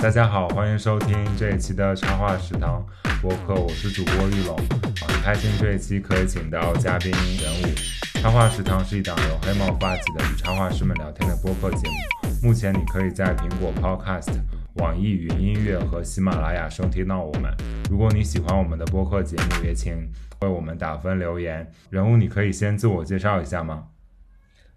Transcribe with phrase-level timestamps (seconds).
[0.00, 2.86] 大家好，欢迎收听这一期的插画食堂
[3.20, 4.56] 播客，我是主播玉龙，
[5.00, 7.74] 很开心这一期可以请到嘉宾人物。
[8.20, 14.38] 插画食堂是一档由黑猫发起的与插画师们聊天的播客节目，目前你可以在苹果 Podcast、
[14.74, 17.52] 网易云音乐和喜马拉雅收听到我们。
[17.90, 20.08] 如果你喜欢我们的播客节目，也请
[20.42, 21.68] 为我们打分留言。
[21.90, 23.88] 人物，你可以先自我介绍一下吗？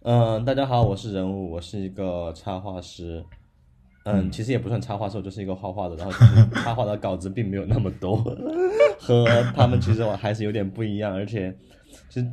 [0.01, 3.23] 嗯，大家好，我是人物，我是一个插画师。
[4.03, 5.95] 嗯，其实也不算插画社，就是一个画画的。
[5.95, 8.17] 然后就是插画的稿子并没有那么多，
[8.99, 11.13] 和他们其实我还是有点不一样。
[11.13, 11.55] 而且，
[12.09, 12.27] 其实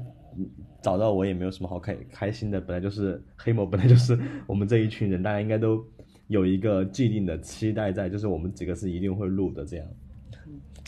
[0.80, 2.60] 找到我也没有什么好开开心的。
[2.60, 5.84] 本来就是黑魔，本来就是我们这一群人，大家应该都
[6.28, 9.86] 有一个既定的期待在，就是我们几个是一定会录的这样。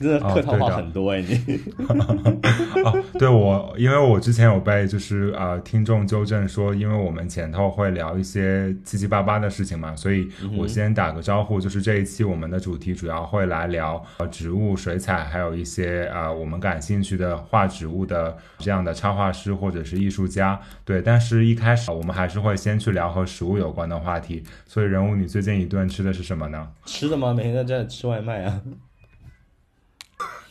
[0.00, 1.60] 真的客套话很多哎，你
[2.82, 20.58] 哦， 对我，因为我之前有被就是呃听众纠正说，因为我们前头会聊一些七七八八的事情嘛，所以我先打个招呼，就是这一期我们的主题主要会来聊呃植物、水彩，还有一些呃我们感兴趣的画植物的这样的插画师或者是艺术家。
[20.82, 24.42] 对，但是一开始我们还是会先去聊和食物有关的话题。
[24.64, 26.68] 所以人物，你最近一顿吃的是什么呢？
[26.86, 27.34] 吃的吗？
[27.34, 28.62] 每天在这吃外卖啊。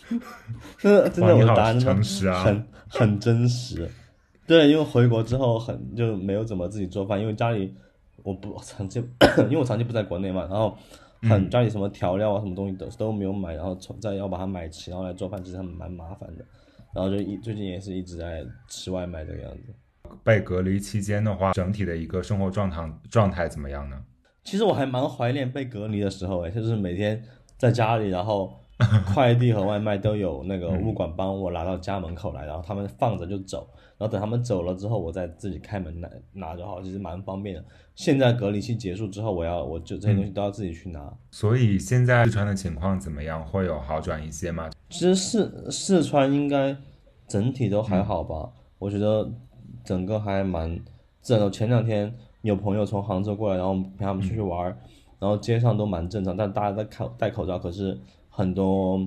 [0.79, 3.89] 真的，真的，我答案诚实啊很很真实。
[4.47, 7.75] 对，因为回国之后很就没有怎么自己做饭，因为家里
[8.23, 8.99] 我不长期，
[9.45, 10.75] 因为我长期不在国内嘛，然后
[11.21, 16.43] 很家里什么调料啊，什么东西都都没有买，然后再要把它买齐，然后来做饭，其实还蛮麻烦的。
[16.95, 19.75] 然后就一最近也是一直在吃外卖这个样子。
[20.23, 24.01] 被隔离期间的话，整体的一个生活状态状态怎么样呢？
[24.43, 27.23] 其实我还蛮怀念被隔离的时候，哎，就是每天
[27.55, 28.51] 在家里，然后。
[29.13, 37.65] 快递和外卖都有那个物管帮我拿到家门口来，然后他们放着就走，然后等他们走了之后，我再自己开门拿拿就好，其实蛮方便的。
[37.93, 41.13] 现在隔离期结束之后，我要我就这些东西都要自己去拿。
[41.31, 43.45] 所以现在四川的情况怎么样？
[43.45, 44.69] 会有好转一些吗？
[44.89, 46.77] 其实四四川应该
[47.27, 49.29] 整体都还好吧，我觉得
[49.83, 50.79] 整个还蛮
[51.19, 51.51] 自然的。
[51.51, 54.65] 前两天有朋友从杭州过来，然后陪他们出去玩，
[55.19, 57.99] 然后街上都蛮正常，但大家在口戴口罩，可是。
[58.39, 59.05] 很多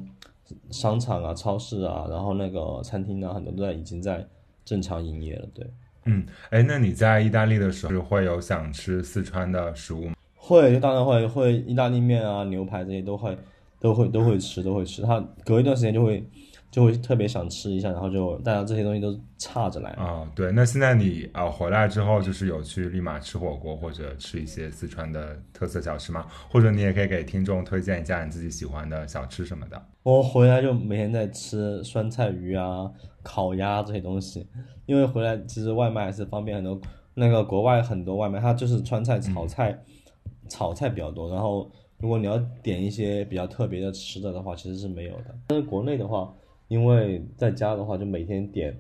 [0.69, 4.27] 商场啊、超市啊，然后那个餐厅啊，很多都在已经在
[4.63, 5.49] 正常营业了。
[5.55, 5.67] 对，
[6.05, 10.15] 嗯，哎，那你在意大利的时候会有想吃四川的食物吗？
[10.37, 13.35] 会，当然会，会意大利面啊、牛排这些都会，
[13.81, 15.01] 都会，都会吃，都会吃。
[15.01, 16.23] 它隔一段时间就会。
[16.73, 20.27] 就会特别想吃一下，然后就大家这些东西都差着来啊。
[20.35, 26.27] 对，那现在你啊回来之后，就是有去立马吃火锅或者吃一些四川的特色小吃吗？
[26.51, 29.81] 或者你也可以给听众推荐一下你自己喜欢的小吃什么的。
[30.03, 32.91] 我回来就每天在吃酸菜鱼啊、
[33.23, 34.47] 烤鸭这些东西，
[34.87, 36.81] 因为回来其实外卖还是方便很多。
[37.13, 39.79] 那个国外很多外卖，它就是川菜、炒菜、
[40.49, 41.29] 炒菜比较多。
[41.29, 45.39] 然后如果你要点一些比较特别的吃的的话，其实是没有的。
[45.49, 46.33] 但是国内的话。
[46.73, 48.75] 因为在家的话，就每天点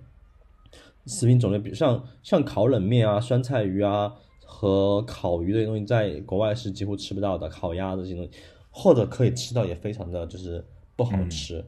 [1.04, 4.14] 食品种类，比如像像烤冷面啊、酸菜鱼啊
[4.46, 7.46] 和烤鱼这些东西，在国外是几乎吃不到的。
[7.50, 8.30] 烤鸭这些东西，
[8.70, 10.64] 或者可以吃到，也非常的就是
[10.96, 11.62] 不好吃。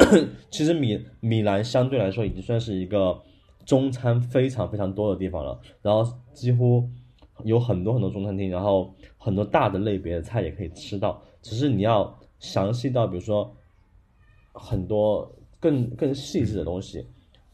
[0.50, 3.20] 其实米米兰相对来说已经算是一个
[3.66, 6.88] 中餐非常非常多的地方了，然后几乎
[7.44, 11.20] 有很多很多中餐厅，然后很多大的类别的菜也可以吃到。
[11.42, 13.54] 只是你要详细到，比如说
[14.54, 15.30] 很多。
[15.60, 17.06] 更更细致的东西，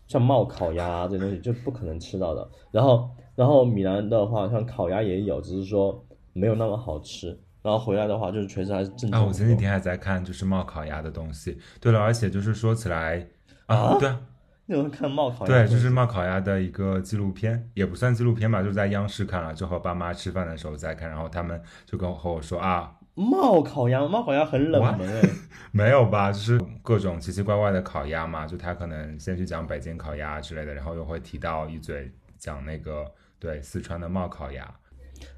[0.07, 2.49] 像冒烤鸭这些东西就不可能吃到的。
[2.71, 7.39] 然后，然后米兰的话，像烤鸭也有，只是说没有那么好吃。
[7.63, 9.19] 然后回来的话，就是确实还是正宗。
[9.19, 11.59] 啊，我前几天还在看就是冒烤鸭的东西。
[11.81, 13.27] 对了，而且就是说起来
[13.65, 14.21] 啊，对啊，
[14.67, 15.47] 你有看冒烤鸭？
[15.47, 22.95] 对，就是冒烤鸭的一个纪录片，也不算纪录片吧，就是在央视看了，就和爸妈吃饭的时候在看，然后他们就跟我和我说啊。
[23.15, 25.23] 冒烤鸭，冒烤鸭很冷门哎，
[25.71, 26.33] 没有吧？
[26.33, 33.09] 就是各种奇奇怪怪的烤鸭嘛，就他可能先去讲北京烤鸭之类的，然后又会提到一嘴讲那个
[33.39, 34.69] 对四川的冒烤鸭，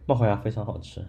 [0.07, 1.07] 冒烤鸭非常好吃。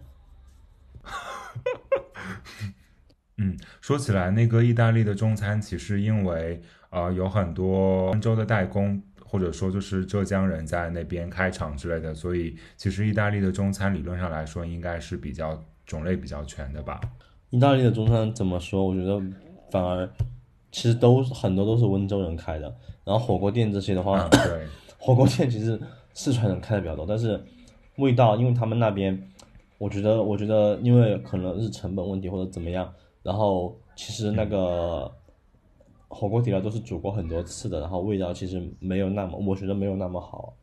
[3.37, 15.63] 嗯，说起来，那个意大利的中餐其实因为呃有很多温州的代工，或者说就是浙江人在那边开厂之类的，所以其实意大利的中餐理论上来说应该是比较。
[15.87, 17.01] 种类比较全的吧。
[17.49, 18.85] 意大利的中餐怎么说？
[18.85, 19.19] 我觉得
[19.71, 20.07] 反而
[20.69, 22.75] 其实都很多都是温州人开的。
[23.05, 24.67] 然后火锅店这些的话，对，
[24.99, 25.79] 火锅店其实
[26.13, 27.41] 四川人开的比较多，但是
[27.95, 29.31] 味道，因为他们那边，
[29.77, 32.93] 我觉得，我觉得因为可能是成本问题或者怎么样，
[33.23, 35.09] 然后其实那个
[36.09, 40.53] 火锅底料都是煮过很多次的，然后味道其实没有那么，我觉得没有那么好。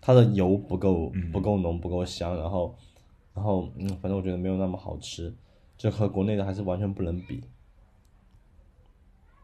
[0.00, 2.72] 它的油不够不够浓不够香，然后。
[3.34, 5.34] 然后，嗯，反正我觉得没有那么好吃。
[5.76, 7.42] 就和国内的还是完全不能比。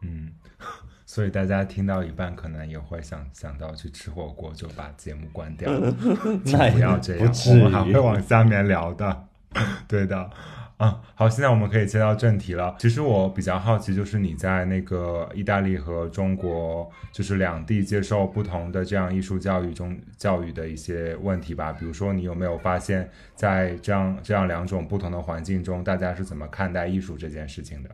[0.03, 0.33] 嗯，
[1.05, 5.91] 所以大家听到一半，可能也会想想到去吃火锅，就把节目关掉那
[6.71, 9.29] 不要这样，我们还会往下面聊的。
[9.89, 10.31] 对的。
[10.81, 12.75] 啊，好，现在我们可以切到正题了。
[12.79, 21.71] 其实我比较好奇，就是你在那个意大利和中国，就是两地接受不同的这样艺术教育中教育的一些问题吧。
[21.71, 27.91] 比如说，你有没有发现，在这样这样两种不同的环境中，大家是怎么看待艺术这件事情的？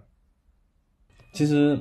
[1.33, 1.77] 其实，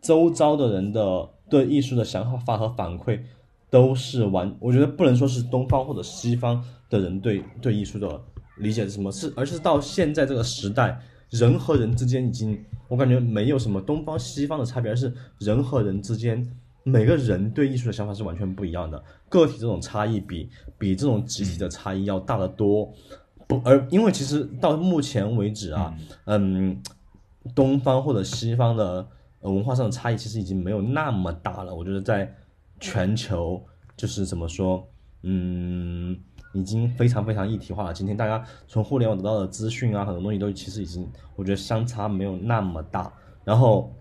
[0.00, 3.20] 周遭的人的对艺术的想法和反馈，
[3.68, 8.18] 都是完，我觉得不能说是东方或者西方的人对对艺术的。
[8.56, 9.10] 理解是什么？
[9.10, 11.00] 是，而是到现在这个时代，
[11.30, 16.46] 人和人之间已经，我感觉没有什么东方西方的差别，而是人和人之间，
[16.82, 19.02] 每个人对艺术的想法是完全不一样的。
[19.28, 22.92] 个体这种差异比比这种集体的差异要大得多。
[23.46, 25.94] 不，而因为其实到目前为止啊，
[26.26, 26.82] 嗯，
[27.54, 29.06] 东方或者西方的
[29.40, 31.74] 文化上的差异其实已经没有那么大了。
[31.74, 32.34] 我觉得在
[32.78, 33.64] 全球，
[33.96, 34.86] 就是怎么说，
[35.22, 36.18] 嗯。
[36.52, 37.92] 已经非常非常一体化了。
[37.94, 43.12] 今天大家从互联网得到的资讯啊，很多东西都其实已经，我觉得相差没有那么大。
[43.44, 43.92] 然后，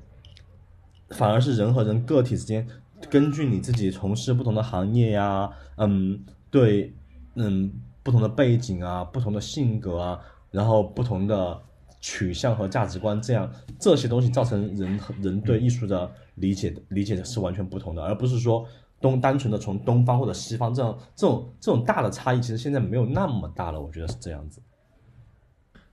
[1.11, 2.67] 反而是人和人个体之间，
[3.09, 6.93] 根据你自己从事不同的行业呀，嗯，对，
[7.35, 10.19] 嗯，不同的背景啊，不同的性格啊，
[10.49, 11.61] 然后不同的
[12.01, 18.65] 取向和价值观，这样这些东西造成人人对艺术的理解理解的是完全不同的，而不是说。
[19.01, 24.61] 东单纯的从东方或者西方这样这种这种大的差异，其实现在没有那么大了，我觉得是这样子。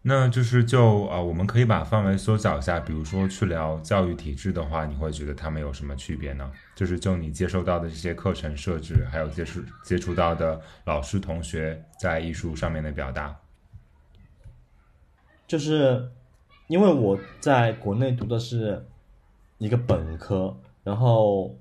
[0.09, 6.49] 那就是就啊，我们可以把范围缩小一下，比如说去聊教育体制的话，你会觉得他们有什么区别呢？
[6.77, 13.37] 就是就你接受到的这些课程设置，还有接触接触到的老师同学在艺术上面的表达，
[15.49, 16.09] 就是
[16.69, 18.87] 因为我在国内读的是
[19.59, 21.57] 一个本科，然后。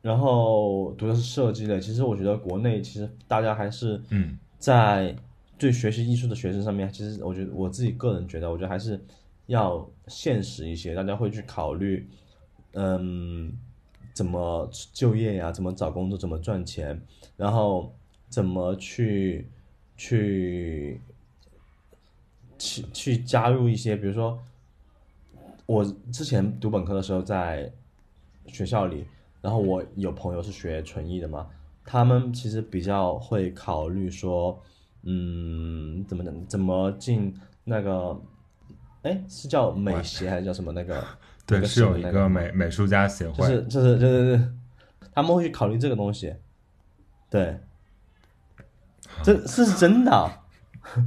[0.00, 5.14] 然后读的是设计类，其实我觉得国内其实大家还是嗯，在
[5.58, 8.98] 对学习艺术的学生上面，其实我觉得我自己个人觉得，我觉得还是
[9.46, 12.08] 要现实一些，大家会去考虑，
[12.74, 13.52] 嗯，
[14.14, 17.00] 怎么就业呀，怎么找工作，怎么赚钱，
[17.36, 17.92] 然后
[18.28, 19.48] 怎么去
[19.96, 21.00] 去
[22.56, 24.38] 去去加入一些，比如说
[25.66, 27.72] 我之前读本科的时候在
[28.46, 29.04] 学校里。
[29.40, 31.46] 然后我有朋友是学纯艺的嘛，
[31.84, 34.60] 他们其实比较会考虑说，
[35.02, 38.20] 嗯，怎么怎怎么进那个，
[39.02, 41.02] 哎，是叫美协还是叫什么那个？
[41.46, 43.46] 对，是有一个美美术家协会。
[43.46, 44.52] 就是就是就是，
[45.14, 46.34] 他们会去考虑这个东西，
[47.30, 47.58] 对，
[49.22, 50.30] 这是真的。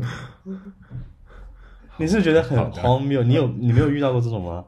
[1.97, 3.21] 你是觉得很荒谬？
[3.21, 4.65] 你有你没有遇到过这种吗？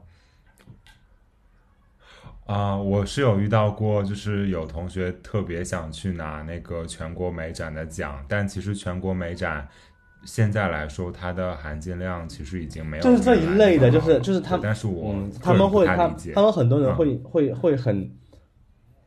[2.46, 9.66] 啊，我是有遇到过，就是有同学特别想去拿那个全国美展的奖，但其实全国美展
[10.26, 13.02] 现在来说，它的含金量其实已经没有。
[13.02, 18.14] 就是这一类的，就是就是他，但是我他们会他他们很多人会会会很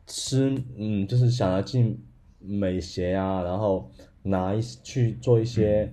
[0.08, 1.96] 吃，嗯，就是想要进
[2.40, 3.88] 美协啊，然后
[4.24, 5.92] 拿一去做一些，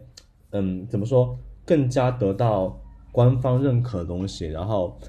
[0.49, 2.75] 嗯，怎么说，更加得到
[3.11, 4.99] 官方认可的东西，然后。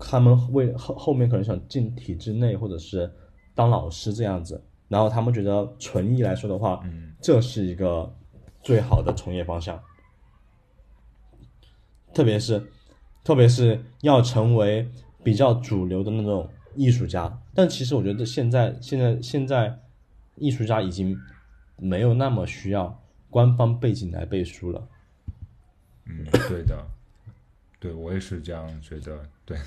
[0.00, 3.12] 他们为后后面可能想进体制内，或者是
[3.54, 8.10] 当老师这样子，然后他们觉得纯艺来说的话，嗯，这是一个
[8.62, 9.78] 最好的从业方向，
[12.14, 12.66] 特别是
[13.22, 14.90] 特别是要成为
[15.22, 17.38] 比较主流的那种艺术家。
[17.54, 19.78] 但其实我觉得现在现在现在
[20.36, 21.14] 艺术家已经
[21.76, 24.88] 没有那么需要官方背景来背书了。
[26.06, 26.86] 嗯，对的，
[27.78, 29.58] 对我也是这样觉得，对。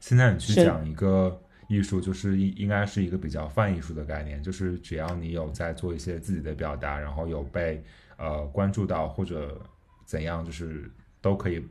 [0.00, 7.82] 现在你去讲一个艺术，就是应应该是一个比较泛艺术的概念，就是只要你有在做一些自己的表达，然后有被
[8.16, 9.60] 呃关注到或者
[10.06, 10.90] 怎样，就是
[11.20, 11.62] 都可以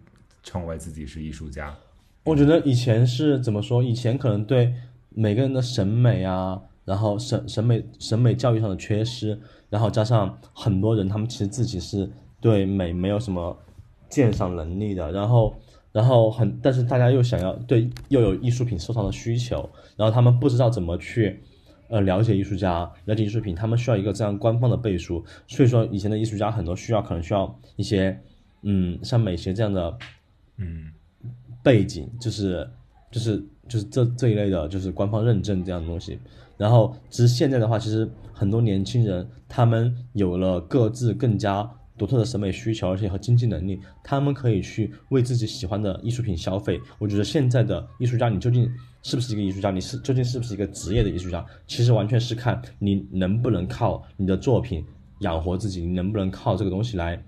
[0.43, 1.75] 称为自己是艺术家。
[2.25, 3.81] 我觉得以前是怎么说？
[3.81, 4.73] 以前可能对
[5.09, 13.57] 每个人的审美啊，然后审审美审美教育上的缺失，然后加上很多人他们其实自己是对美没有什么
[14.09, 15.55] 鉴赏能力的，然后。
[15.97, 21.41] 然后很，但是大家又想要对又有艺术品收藏的需求，然后他们不知道怎么去，
[21.89, 25.25] 呃，了解艺术家，了解艺术品，他们需要一个这样官方的背书。
[25.47, 28.15] 所以说，以前的艺术家很多需要，可能需要一些，
[28.61, 29.97] 嗯，像美协这样的，
[30.57, 30.91] 嗯，
[31.63, 32.69] 背景，就是
[33.09, 36.19] 就是就是这这一类的，就是官方认证这样的东西。
[36.57, 46.79] 然后，其实现在的话，其实很多年轻人他们有了各自更加独特的审美需求，而且和经济能力，他们可以去为自己喜欢的艺术品消费。
[46.99, 49.71] 我觉得现在的艺术家，你究竟是不是一个艺术家？
[49.71, 51.45] 你是究竟是不是一个职业的艺术家？
[51.65, 54.85] 其实完全是看你能不能靠你的作品
[55.19, 57.21] 养活自己，你能不能靠这个东西来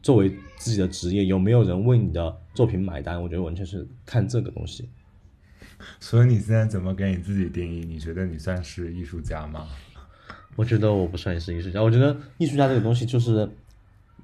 [0.00, 3.20] 作为自己的职业，有没有人为你的作品买单？
[3.20, 4.88] 我觉得完全是看这个东西。
[6.00, 7.84] 所以你现在怎么给你自己定义？
[7.84, 9.66] 你觉得你算是艺术家吗？
[10.58, 13.48] 我觉得我不算是艺术家，我觉得艺术家这个东西就是，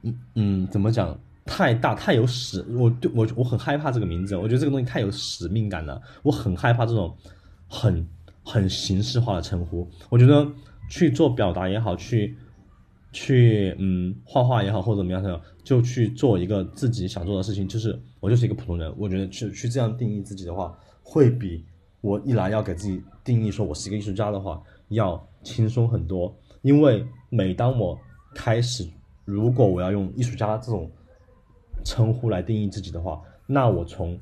[0.03, 7.17] 嗯嗯，怎么讲，太大太有使，我对我我很害怕这个名字，我觉得这个东西太有使命感了，我很害怕这种
[7.69, 8.05] 很
[8.43, 9.89] 很形式化的称呼。
[10.11, 10.45] 我觉得
[10.91, 12.37] 去做表达也好，去
[13.13, 18.93] 去嗯画画也好，或者怎么样，就去做一个自己想做的事情，就是我就是一个普通人。
[18.99, 21.65] 我觉得去去这样定义自己的话，会比
[22.01, 24.61] 我一来要给自己定义说我是一个艺术家的话
[24.95, 25.29] 要。
[25.45, 28.01] 轻松很多，因为每当我
[28.35, 28.89] 开始，
[29.27, 30.91] 如果我要用艺术家这种
[31.85, 34.19] 称呼来定义自己的话，那我从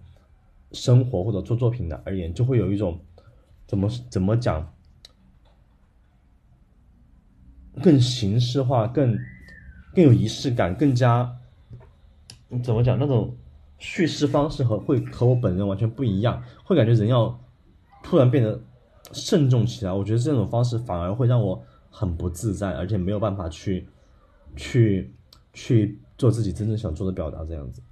[0.73, 2.99] 生活或者做作品的而言，就会有一种
[3.69, 4.75] 怎么怎么讲，
[7.81, 9.17] 更形式化、更
[9.95, 11.39] 更有仪式感、更加
[12.65, 13.33] 怎么讲那种
[13.79, 17.41] 叙事方式和会和我本人完全不一样，会感觉人要
[18.03, 18.61] 突然变得。
[19.13, 23.87] 慎重起来，我觉得这种方式反而会让我很不自在，而且没有办法去，
[24.57, 25.13] 去，
[25.53, 27.45] 去做自己真正想做的表达。
[27.45, 27.83] 这样子，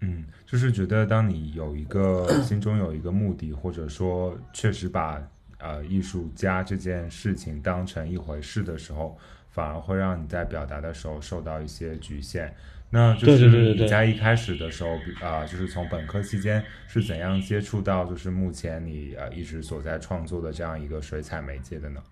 [0.00, 5.22] 嗯，就是觉得当你有一个心中有一个目的，或者说确实把
[5.58, 9.18] 呃艺术家这件事情当成一回事的时候，
[9.50, 12.54] 反而会让你在表达的时候受到一些局限。
[12.92, 14.90] 那就是你在一开始的时候，
[15.24, 22.02] 啊，就是从本科期间是怎样接触到就是目前你呃一直所在创作的这样一个水彩媒介的呢？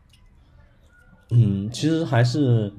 [1.30, 2.72] 嗯，其实还是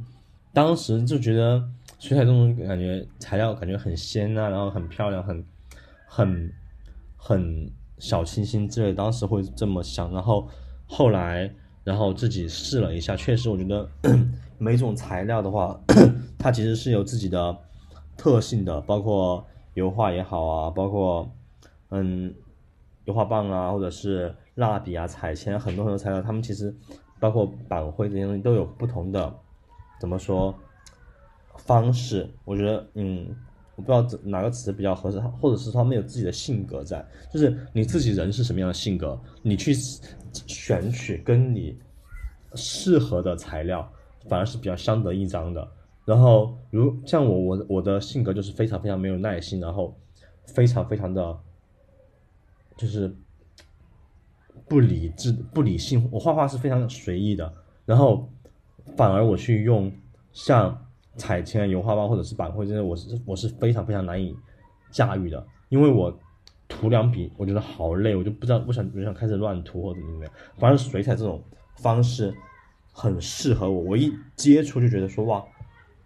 [0.54, 1.62] 当时就觉得
[2.00, 5.46] 水彩这种感觉材料感觉很鲜啊，然后很漂亮，很
[6.08, 6.54] 很
[7.18, 10.10] 很小清新之类，当时会这么想。
[10.14, 10.50] 然后
[10.88, 11.54] 后来，
[11.84, 13.90] 然后自己试了一下，确实我觉得
[14.58, 15.78] 每种材料的话，
[16.40, 17.58] 它其实是有自己的。
[18.20, 19.44] 特性的，包括
[19.76, 21.32] 油画也好啊，包括
[21.90, 22.36] 嗯
[23.06, 26.76] 油画棒啊，或者是蜡笔啊、彩铅，很多很多材料，它们其实
[27.18, 29.34] 包括板绘这些东西都有不同的
[30.02, 30.54] 怎么说
[31.56, 32.30] 方式。
[32.44, 33.34] 我觉得嗯，
[33.78, 39.74] 我不知道哪个词比较合适，或者是他们有自己的性格在，就是你自己人是什么样的性格，你去
[40.46, 41.80] 选取跟你
[42.54, 43.90] 适合的材料，
[44.28, 45.66] 反而是比较相得益彰的。
[46.10, 49.96] 然后，如像我，我我的性格就是非常非常没有耐心，然后
[50.44, 51.40] 非常非常的，
[52.76, 53.16] 就是
[54.68, 56.10] 不理智、不理性。
[56.12, 57.54] 我画画是非常随意的，
[57.86, 58.28] 然后
[58.98, 59.92] 反而我去用
[60.34, 60.84] 像
[61.16, 64.36] 彩铅、油画棒或者是板绘这些，我是我是非常非常难以
[64.90, 66.12] 驾驭的，因为我
[66.68, 70.34] 涂两笔，我觉得好累，我就不知道不想不想开始乱涂或者怎么样。
[70.58, 71.44] 反正水彩这种
[71.76, 72.34] 方式
[72.92, 75.46] 很适合我，我一接触就觉得说哇。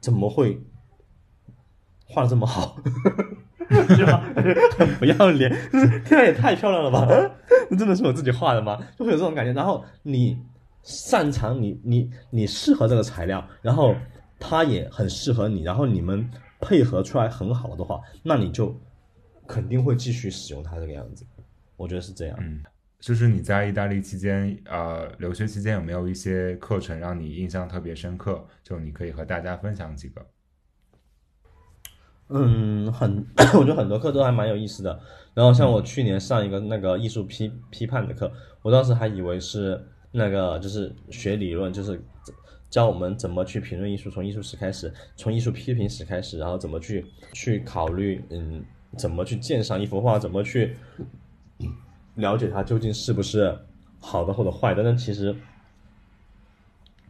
[0.03, 0.61] 怎么会
[2.05, 2.75] 画的这么好？
[3.95, 4.21] 是吧？
[4.77, 7.07] 很 不要脸，天在也太漂亮了吧？
[7.71, 8.77] 那 真的是我自己画的吗？
[8.99, 9.53] 就会有这种感觉。
[9.53, 10.37] 然后你
[10.83, 13.95] 擅长，你你你适合这个材料，然后
[14.37, 16.29] 它也很适合你，然后你们
[16.59, 18.77] 配合出来很好的话，那你就
[19.47, 21.25] 肯定会继续使用它这个样子。
[21.77, 22.37] 我觉得是这样。
[22.41, 22.61] 嗯。
[23.03, 28.47] 就是你在意大利期间，呃，留学期间有没有一些课程让你印象特别深刻？
[28.63, 30.25] 就你可以和大家分享几个。
[32.29, 33.27] 嗯，很，
[33.59, 34.97] 我觉得很多课都还蛮有意思的。
[35.33, 38.31] 然后像我去年上一个那个艺术批批判的课，
[38.61, 42.01] 我当时还以为是那个就是学理论，就是
[42.69, 48.63] 教我们怎么去评论艺术，从艺术史开始，从艺术批评史开始，然后怎么去去考虑，嗯，
[48.97, 50.77] 怎么去鉴赏一幅画，怎么去。
[52.15, 53.57] 了解它究竟是不是
[53.99, 55.35] 好的或者坏的，但其实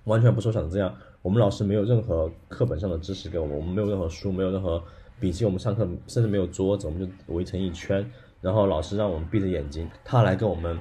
[0.05, 0.95] 完全不是我想的这样。
[1.22, 4.83] 我们老师没有任何课本上的知识给我们，我们没有任何书，没有任何
[5.19, 5.45] 笔记。
[5.45, 8.05] 我们上课甚至没有桌子，我们就围成一圈，
[8.41, 10.77] 然后老师让我们闭着眼睛，他来跟我们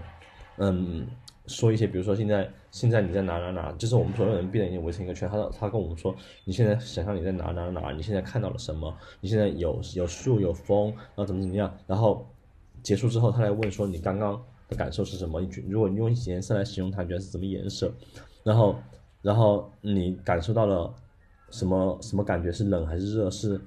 [0.57, 1.07] 嗯
[1.47, 6.15] 说一些，比如说现在现在你在哪哪哪，就是我们所有人闭着眼睛围成一个圈，他他跟我们说
[6.45, 8.93] 你现在想象你在哪哪哪，你现在看到了什么？
[9.21, 12.29] 你现在有有树有风，然后怎么怎么样，然后。
[12.83, 15.41] 结束之后，他来问说：“你刚刚的感受是什么？
[15.41, 17.93] 你觉如果你用颜色来形容它，你觉得是什么颜色？
[18.43, 18.77] 然后，
[19.23, 20.93] 然后你感受到了
[21.51, 22.51] 什么什么感觉？
[22.51, 23.31] 是冷还是热？
[23.31, 23.61] 是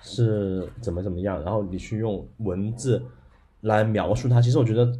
[0.00, 1.42] 是怎么怎么样？
[1.42, 3.02] 然后你去用文字
[3.62, 4.40] 来描述它。
[4.40, 4.92] 其实我觉得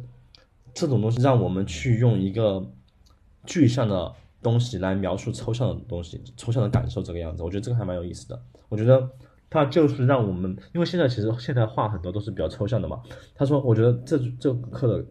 [0.73, 2.65] 这种东西让我们去用一个
[3.45, 8.41] 具象的东西来描述抽象的东西、抽象的感受这个样子，我觉得这个还蛮有意思的。
[8.67, 9.09] 我觉得
[9.49, 13.01] 他就是让我们，因为现在其实现在画很多都是比较抽象的嘛。
[13.33, 15.05] 他说，我觉得这这课的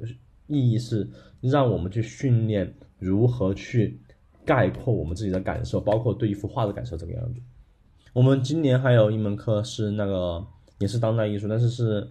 [0.47, 1.09] 意义是
[1.41, 4.01] 让我们去训练如何去
[4.45, 7.41] 概括我们自己的感受，包括对一幅画的感受这个样子。
[8.13, 10.45] 我们今年还有一门课是那个
[10.79, 12.09] 也是当代艺术，但是是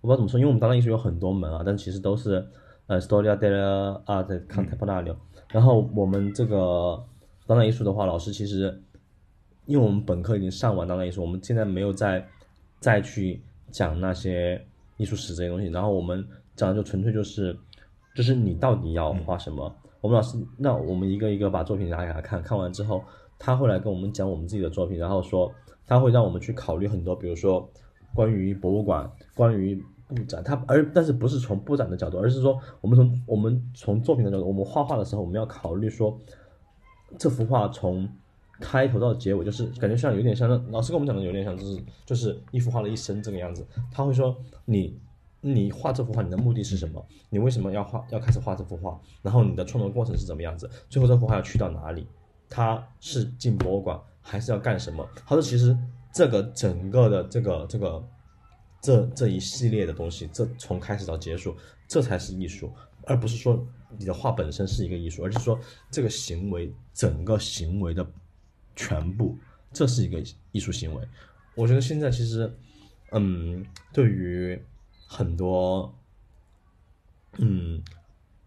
[0.00, 2.46] 我不知道怎么说，因为我们当代艺术有很多门啊，但其实都是
[2.86, 5.16] 呃 storia della arte contemporanea。
[5.52, 7.02] 然后我们这个
[7.46, 8.82] 当代艺术的话，老师其实
[9.70, 12.26] 因为我们本科已经上完当代艺术，我们现在没有再
[12.80, 14.60] 再去讲那些
[14.96, 15.68] 艺术史这些东西。
[15.68, 17.56] 然后我们讲的就纯粹就是
[18.16, 19.72] 就是你到底要画什么。
[20.00, 23.04] 我们老师那我们一个一个把作品拿给他看看完之后，
[23.38, 25.52] 他会来跟我们讲我们自己的作品，然后说
[25.86, 27.70] 他会让我们去考虑很多，比如说
[28.14, 29.80] 关于博物馆，关于。
[30.12, 36.18] 布展，它而但是不是从布展的角度，而是说我们从我们从作品的角度，我们画画的时候，我们要考虑说，
[37.16, 38.08] 这幅画从
[38.60, 43.66] 开头到结尾，就是感觉像有点像老师跟我们讲的，有点像就是就是一幅画的一生这个样子。
[43.90, 45.00] 他会说你
[45.40, 47.04] 你画这幅画，你的目的是什么？
[47.30, 49.00] 你为什么要画要开始画这幅画？
[49.22, 50.70] 然后你的创作过程是怎么样子？
[50.88, 52.06] 最后这幅画要去到哪里？
[52.48, 55.08] 它是进博物馆还是要干什么？
[55.26, 55.76] 他说其实
[56.12, 58.06] 这个整个的这个这个。
[58.82, 61.54] 这这一系列的东西，这从开始到结束，
[61.86, 62.72] 这才是艺术，
[63.04, 63.62] 而不是说
[63.98, 68.02] 你的画本身是一个艺术，而是说这个行为整个行为的
[68.88, 69.36] 全部，
[69.72, 70.22] 这是一个
[70.52, 71.08] 艺术行为。
[71.54, 72.50] 我觉得现在其实，
[73.12, 74.60] 嗯，对于
[75.06, 75.94] 很多
[77.38, 77.82] 嗯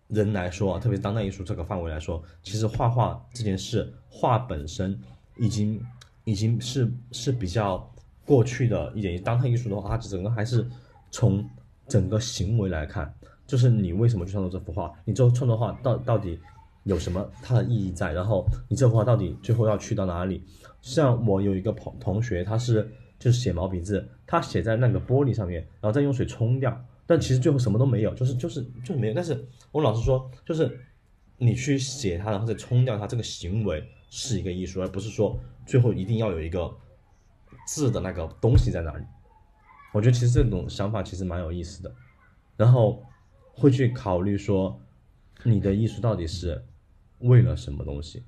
[0.08, 5.00] 人来说，特别当代艺术这个范围来说，其实画画这件事，画本身
[5.38, 5.80] 已经
[6.24, 7.90] 已经是是比较。
[8.26, 10.66] 过去的一点，当代艺术的话，它整个还是
[11.12, 11.46] 从
[11.90, 13.14] 整个行为来看，
[13.46, 16.40] 就是你为什么去创作这幅画，你这创作画到到底
[16.84, 20.44] 有什么它的意义在，然后你这幅画到底最后要去到哪里？
[20.82, 29.14] 像我有一个朋同学，他是就是写毛笔字，他写在那个玻璃上面，然后再用水冲掉，但其实最后什么都没有，就是就是就没有。
[29.14, 30.80] 但是我老师说，就是
[31.38, 36.74] 你去写它，然后再冲掉它，这个行为是一个艺术，而不是说最后一定要有一个。
[37.66, 39.06] 字的那个东西在哪里？
[39.94, 41.96] 我觉得其实这种想法其实蛮有意思的，
[42.58, 43.02] 然后
[43.54, 44.82] 会去考虑说，
[45.44, 46.62] 你的艺术到底是
[47.24, 48.24] 为了什么东西？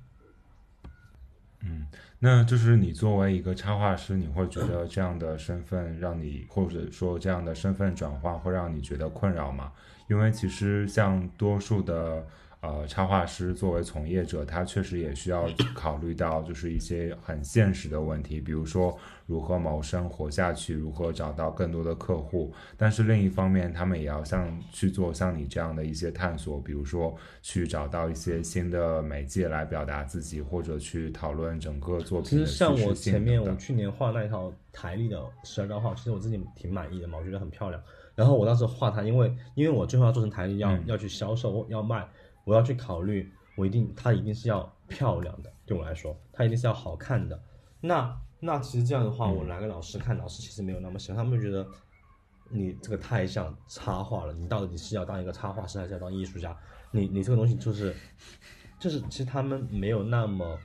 [1.61, 1.87] 嗯，
[2.19, 9.71] 那就是你作为一个插画师，你会觉得这样的身份让你，或者说这样的身份转化会让你觉得困扰吗？
[10.09, 12.25] 因为其实像多数的。
[12.65, 18.97] 呃，插画师作为从业者，他确实也需要考虑到就是一些很现实的问题，比如说
[19.27, 22.51] 如何谋生活下去，如何找到更多的客户。
[22.75, 32.31] 但是另一方面，他们也要像去做像你这样的一些探索，比如说去找到一些新的媒介来表达自己，或者去讨论整个作品。
[32.31, 37.79] 其实像我前面我去年画那一套台历的十二张画，其实我自己挺满意的嘛，我觉得很漂亮。
[38.15, 42.07] 然后我当时画它，因为因为我最后要做成台历，要要去销售，要卖。
[42.45, 47.37] 我要去考虑，我一定，它一定是要漂亮的，对我来说，它一定是要好看的。
[47.81, 51.67] 那那其实这样的话，我来个老师看，老师其实没有那么喜欢，他们觉得
[52.49, 56.55] 你这个太像插画了，你到底是要当一个插画师，还是要当艺术家？
[56.91, 57.95] 你你这个东西就是，
[58.79, 60.59] 就是其实他们没有那么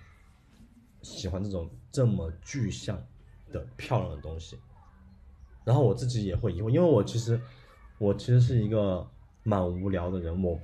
[1.00, 3.02] 喜欢这种这么具象
[3.50, 4.58] 的漂亮的东西。
[5.64, 7.40] 然后我自己也会疑惑，因为我其实
[7.98, 9.08] 我其实是一个
[9.42, 10.60] 蛮无聊的人，我。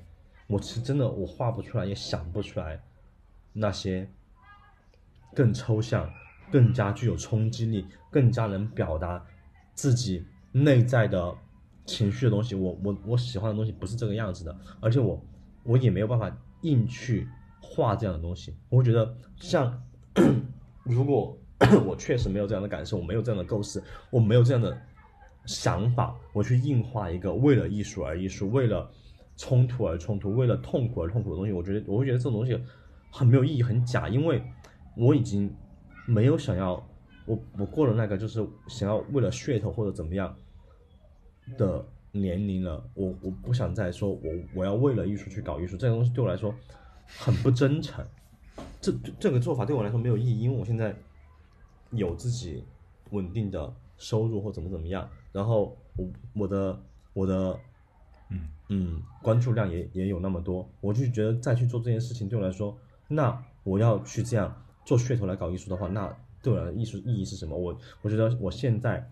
[0.48, 2.80] 我是真的，我画不出来，也想不出来
[3.52, 4.09] 那些
[5.35, 6.09] 更抽象、
[6.52, 9.26] 更加具有冲击力、更加能表达
[9.74, 11.35] 自己内在的
[11.85, 12.54] 情绪的东西。
[12.54, 15.20] 我我我喜欢的东西不是这个样子的，而且我
[15.64, 16.30] 我也没有办法
[16.62, 17.28] 硬去
[17.61, 18.54] 画这样的东西。
[18.68, 19.82] 我会觉得，像
[20.85, 21.37] 如果
[21.85, 24.80] 我确实没有这样的感受，我没有这样的构思，我没有这样的
[25.44, 28.88] 想法，我去硬画一个为了艺术而艺术，为了。
[29.37, 32.59] 冲突而冲突，为了痛苦而痛苦的东西，我觉得我会觉得这种东西
[33.11, 34.42] 很没有意义，很假，因为
[34.96, 35.55] 我已经
[36.07, 36.83] 没有想要
[37.27, 40.35] 我我过了那个就是想要为了噱头或者怎么样
[41.59, 44.22] 的年龄了，我我不想再说我
[44.55, 46.55] 我要为了艺术去搞艺术，这个东西对我来说
[47.07, 48.03] 很不真诚，
[48.81, 50.96] 这这个做法对我来说没有意义，因为我现在
[51.90, 52.64] 有自己
[53.11, 57.61] 稳定的收入或怎么怎么样，然后我我的我的。
[58.30, 62.76] 嗯嗯，关注量也也有那么多，我就觉得再去做这件事情对我来说，
[63.08, 66.12] 那我要去这样做噱头来搞艺术的话，那
[66.42, 67.56] 对我来说艺术意义是什么？
[67.56, 69.08] 我我觉得我现在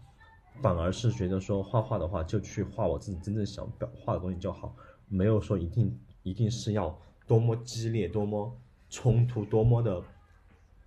[0.61, 4.75] 反而是觉得说画画的话，就去画我自己真正想表画的东西就好，
[5.09, 6.97] 没有说一定一定是要
[7.27, 8.57] 多么激烈、多么
[8.91, 10.03] 冲突，多么的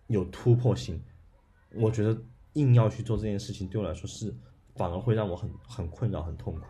[0.08, 1.02] 有突破性。
[1.76, 2.18] 我觉得
[2.54, 4.34] 硬要去做这件事情，对我来说是
[4.76, 6.62] 反而会让我很很困扰、很痛苦。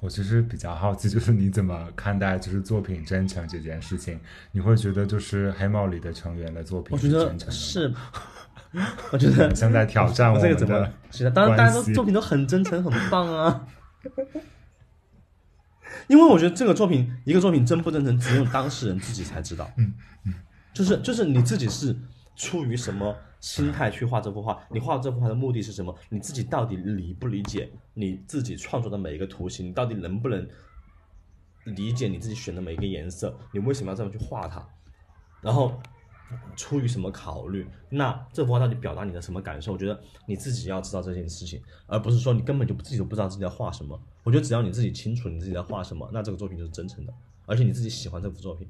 [0.00, 4.20] 我其实比较好奇，就是你怎么看待就是作品真诚这件事情？
[4.52, 7.52] 你会觉得就是黑帽里的成员的作品是我觉得真诚的吗？
[7.52, 7.94] 是，
[9.10, 10.92] 我觉得像在挑战 我们这个怎么的？
[11.10, 13.66] 是的，当然大家都作品都很真诚，很棒啊。
[16.08, 19.68] 因为我觉得这个作品，一个作品真不真诚，只有当事人自己才知道。
[19.76, 19.92] 嗯
[20.24, 20.34] 嗯，
[20.72, 21.96] 就是就是你自己是
[22.36, 24.60] 出于什么心态去画这幅画？
[24.68, 25.96] 你画这幅画的目的是什么？
[26.08, 29.68] 你自己到底理不理解你自己创作的每一个图形？
[29.68, 30.44] 你到底能不能
[31.64, 33.38] 理解你自己选的每一个颜色？
[33.52, 34.68] 你为什么要这样去画它？
[35.40, 35.80] 然后
[36.56, 37.64] 出于什么考虑？
[37.88, 39.72] 那这幅画到底表达你的什么感受？
[39.72, 43.96] 我觉得你自己要知道这件事情，而不是说你根本就自己都不知道自己在画什么。
[44.24, 47.14] 我觉得只要你自己清楚你自己在画什么，那这个作品就是真诚的，
[47.46, 48.68] 而且你自己喜欢这幅作品。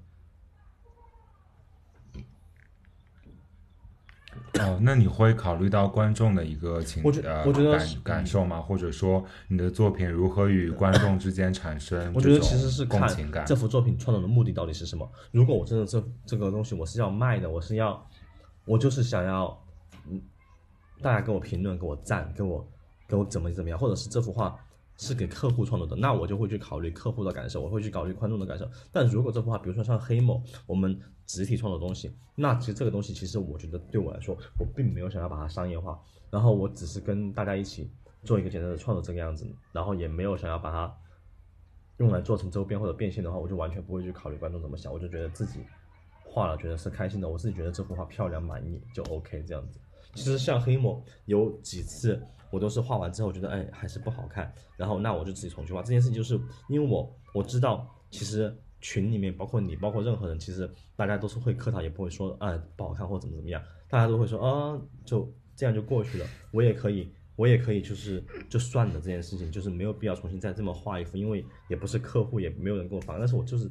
[4.55, 8.59] 哦，那你会考虑到观众的一个情我觉呃我觉得感感受吗？
[8.59, 13.55] 或者说你的作品如何与观众之间产生我觉得其实是看共情感这？
[13.55, 15.07] 幅作品创作的目的到底是什么。
[15.31, 18.07] 如果我真的这这个东西我是要卖的，我是要，
[18.65, 19.63] 我就是想要，
[20.09, 20.23] 嗯，
[21.03, 22.67] 大家给我评论，给我赞，给我
[23.07, 24.57] 给我怎么怎么样，或者是这幅画
[24.99, 28.69] 是给客户创作的，那我就会去考虑客户的感受，我会去考虑观众的感受。
[28.91, 37.91] 但如果这幅画，比如说像黑某，我们集体创作的东西，那其实这个东西其实我觉得对我来说，我并没有想要把它商业化，然后我只是跟大家一起
[38.25, 40.95] 做一个简单的创作这个样子，然后也没有想要把它
[41.99, 45.61] 用来做成周边或者变现的话，我就完全不会去考虑观众怎么想，我就觉得自己
[46.25, 49.79] 画了觉得是开心的，我自己觉得这幅画漂亮满意就 OK 这样子。
[50.15, 55.83] 其实像黑某有几次我都是画完之后觉得哎还是不好看，然后那我就自己重新画。
[55.83, 67.13] 这件事情就是因为我我知道其实群里面包括你包括任何人，其实大家都是会客套，也不会说哎不好看或怎么怎么样，大家都会说啊就这样就过去了，我也可以。
[67.37, 73.71] 我也可以，就是就算了这件事情，就是没有必要重新再这么画一幅，因为也不是客户，也没有人给我发，但是我就是，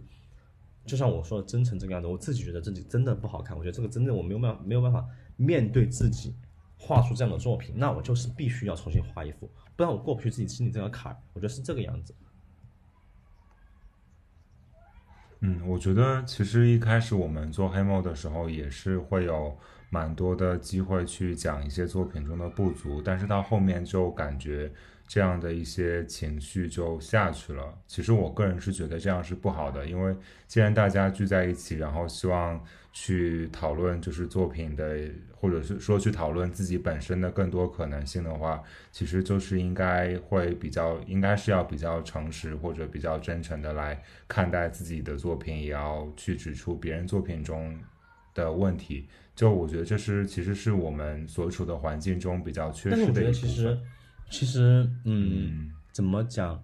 [0.85, 5.03] 就像我说的真诚这个样子，我自己觉得自己真的不好看，我觉得这个真的我没有办法没有办法
[5.35, 6.35] 面对自己
[6.77, 12.13] 画出这样的作品，那我就是必须要重新画一幅，不然我过不去自己心里这个坎儿，我觉得是这个样子。
[15.41, 19.57] 嗯，我觉得其实一开始我们做黑幕的时候，也是会有
[19.89, 24.71] 蛮多的机会去讲一些作品中的不足，但是到后面就感觉
[25.07, 27.77] 这样的一些情绪就下去了。
[27.87, 30.15] 其实我个人是觉得这样是不好的，因为
[30.47, 34.97] 既然大家聚在一起，然后希望去讨论就是作品的，
[35.31, 47.77] 或者是说去讨论自己本身的更多可能性的话，其实就是应该会比较，应该是要比较诚实或者比较真诚的来看待自己的作品，也要去指出别人作品中
[48.33, 49.07] 的问题。
[49.35, 53.81] 就我觉得这是其实是我们所处的环境中比较缺但是我觉失的一部得其实分。
[54.29, 56.61] 其实嗯怎么讲，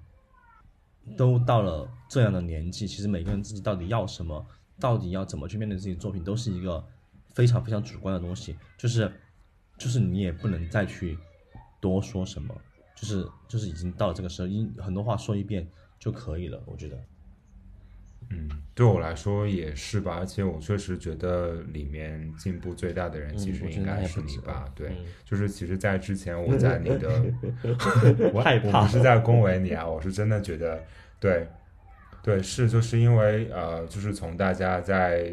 [1.17, 4.45] 都到了这样的年纪，其实每个人自己到底要什么，
[4.79, 6.83] 到底要怎么去面对自己作品，都是一个
[7.33, 8.57] 非常非常主观的东西。
[8.77, 9.11] 就是
[9.77, 11.17] 就是你也不能再去
[11.79, 12.53] 多说什么，
[12.95, 15.67] 就是就是已经到了这个时候，一很多话说一遍
[15.99, 16.61] 就可以了。
[16.65, 16.97] 我觉得，
[18.29, 24.65] 嗯，对我来说也是吧，而且我确实觉得里面进步最大的人其实应该是你吧？
[24.75, 27.23] 对，嗯就是其实，在之前我在你的，
[28.33, 30.81] 我害怕我不是在恭维你啊，我是真的觉得，
[31.19, 31.45] 对，
[32.23, 35.31] 对，是就是因为呃，就是从大家在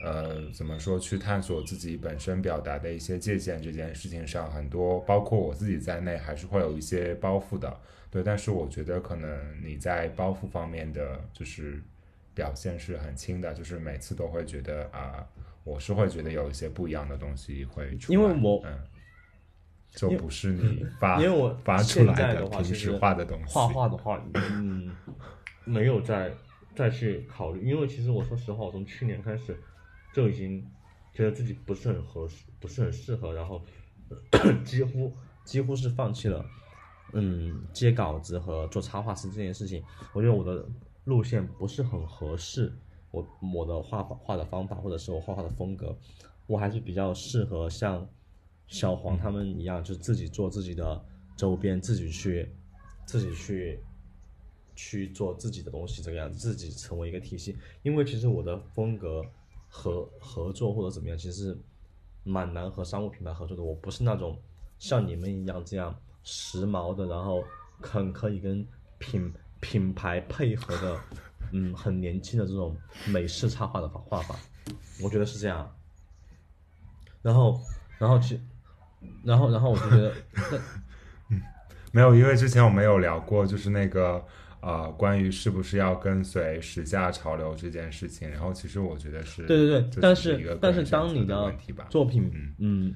[0.00, 7.76] 呃怎么说去探索自己本身表达的一些界限这件事情上，很多包括我自己在内，还是会有一些包袱的。
[8.10, 11.82] 对，但是我觉得可能你在包袱方面的就是
[12.34, 15.26] 表现是很轻的，就是每次都会觉得啊、
[15.64, 18.78] 我是会觉得有一些不一样的东西会出来，因为我嗯，
[19.90, 24.96] 就不是你发因为我发出来的平时画的东西，画画的话，嗯，
[25.64, 26.32] 没有再
[26.74, 29.54] 再去考虑，因为其实我说实话，我从去年开始
[30.12, 30.64] 就已经
[31.12, 33.62] 觉得自己不是很合适，不是很适合，然后
[34.64, 35.12] 几乎
[35.44, 36.44] 几乎是放弃了，
[37.12, 39.82] 嗯，接稿子和做插画师这件事情。
[40.12, 40.66] 我觉得我的
[41.04, 42.72] 路线不是很合适，
[43.10, 45.96] 我我的画画的方法或者是我画画的风格，
[46.46, 48.06] 我还是比较适合像
[48.66, 51.04] 小黄他们一样，就自己做自己的
[51.36, 52.50] 周边，自己去
[53.06, 53.80] 自己去
[54.76, 57.56] 去做自己的东西，这个样子，自己成为一个体系。
[57.82, 59.24] 因为其实我的风格
[59.68, 61.56] 合合作或者怎么样，其实
[62.24, 63.62] 蛮难和商务品牌合作的。
[63.62, 64.40] 我不是那种
[64.78, 67.42] 像你们一样这样时髦的，然后
[67.80, 68.66] 很可以跟
[68.98, 71.00] 品品牌配合的
[71.52, 72.76] 嗯很年轻的这种
[73.06, 74.36] 美式插画的画法，
[75.02, 75.74] 我觉得是这样。
[77.22, 77.60] 然后，
[77.98, 78.40] 然后去，
[79.24, 80.14] 然后，然后我就觉得，
[81.30, 81.42] 嗯
[81.92, 84.24] 没有，因为之前我们有聊过，就是那个
[84.60, 88.28] 呃，关于是不是要跟随时下潮流这件事情。
[88.28, 91.54] 然后，其实我觉得是，对对对，但是但是当你的
[91.88, 92.94] 作品嗯嗯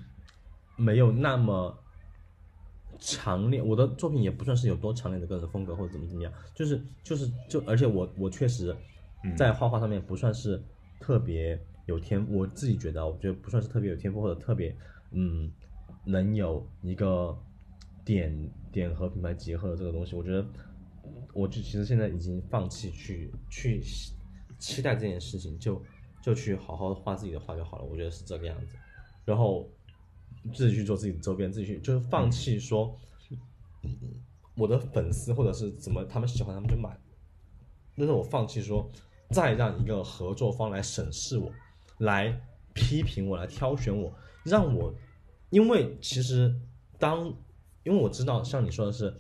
[0.77, 1.79] 没有那么
[2.99, 8.75] 强烈，我的作品也不算是有多强烈的个人风格或者怎么怎么样，就是就是就而且我我确实
[9.25, 10.61] 嗯在画画上面不算是
[10.99, 14.75] 特别有天，我自己觉得啊我觉得不算是特别有天赋或者特别
[15.13, 15.51] 嗯
[16.05, 17.37] 能有一个
[18.05, 20.45] 点点和品牌结合的这个东西，我觉得
[21.35, 23.83] 我就其实现在已经放弃去去
[24.59, 25.83] 期待这件事情，就
[26.23, 28.77] 就去好好的画自己的画就好了，我觉得是这个样子。
[29.25, 29.69] 然后
[30.55, 32.99] 自己去做自己的周边，自己去就是放弃说
[34.57, 36.97] 我的粉丝或者是怎么他们喜欢他们就买，
[37.97, 38.91] 但是我放弃说
[39.31, 41.51] 再让一个合作方来审视我，
[41.99, 42.41] 来
[42.75, 44.13] 批评我，来挑选我，
[44.45, 44.95] 让我，
[45.51, 46.55] 因为其实
[46.99, 47.27] 当
[47.85, 49.13] 因为我知道像你说的是，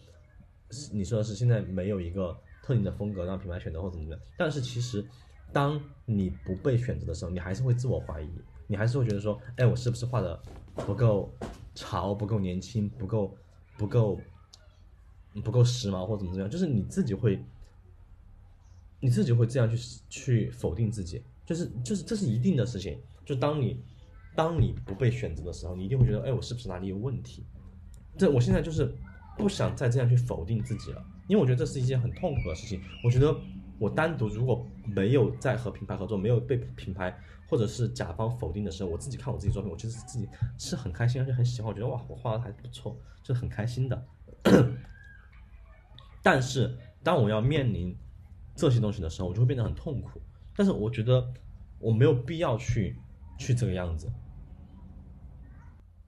[0.92, 5.04] 你说的是现在没有一个特定的风格让品牌选择或怎么样，但是其实
[5.52, 8.30] 当你不被选择的时候，你还是会自我怀疑，
[8.66, 10.40] 你还是会觉得说，哎，我是不是画的
[10.74, 11.32] 不够
[11.74, 13.36] 潮、不够年轻、不够
[13.76, 14.20] 不够
[15.44, 17.42] 不够时髦或怎么怎么样，就是你自己会
[19.00, 22.98] 你自己会这样去去否定自己，就是就是这是一定的事情。
[23.24, 23.82] 就当你
[24.34, 27.44] 当你不被选择的时候，你一定会觉得，哎，我是不是哪里有问题？
[28.16, 28.94] 这我现在就是
[29.36, 32.80] 不想再这样去否定自己了，因为我觉得这是一件很痛苦的事情。
[33.02, 33.34] 我觉得
[33.78, 37.16] 我单独如果没有在和品牌合作，没有被品牌
[37.48, 44.06] 或者是甲方否定的时候，我自己看我自己作品，我其实自己是很开心，而且很喜欢，我觉得哇，我画的还不错，是很开心的。
[46.22, 47.96] 但是当我要面临
[48.54, 50.20] 这些东西的时候，我就会变得很痛苦。
[50.54, 51.32] 但是我觉得
[51.78, 52.96] 我没有必要去
[53.38, 54.12] 去这个样子。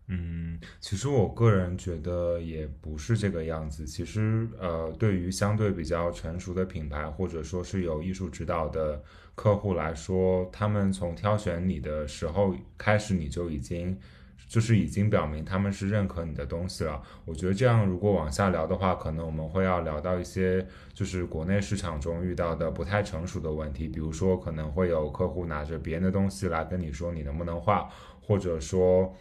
[0.06, 3.86] 嗯，其实我个人觉得也不是这个样子。
[3.86, 9.02] 其实，呃，对于相对比较成熟的品牌，或者说是有艺术指导的
[9.34, 13.98] 客户来说，他们从挑选你的时候开始，你就已经
[14.46, 17.00] 就是已经表明他们是认可你的东西了。
[17.24, 27.88] 我觉得这样如果往下聊的话，可能我们会要聊到一些就是国内市场中遇到的不太成熟的问题，比如说可能会有客户拿着别人的东西来跟你说你能不能画，
[28.20, 29.16] 或者说。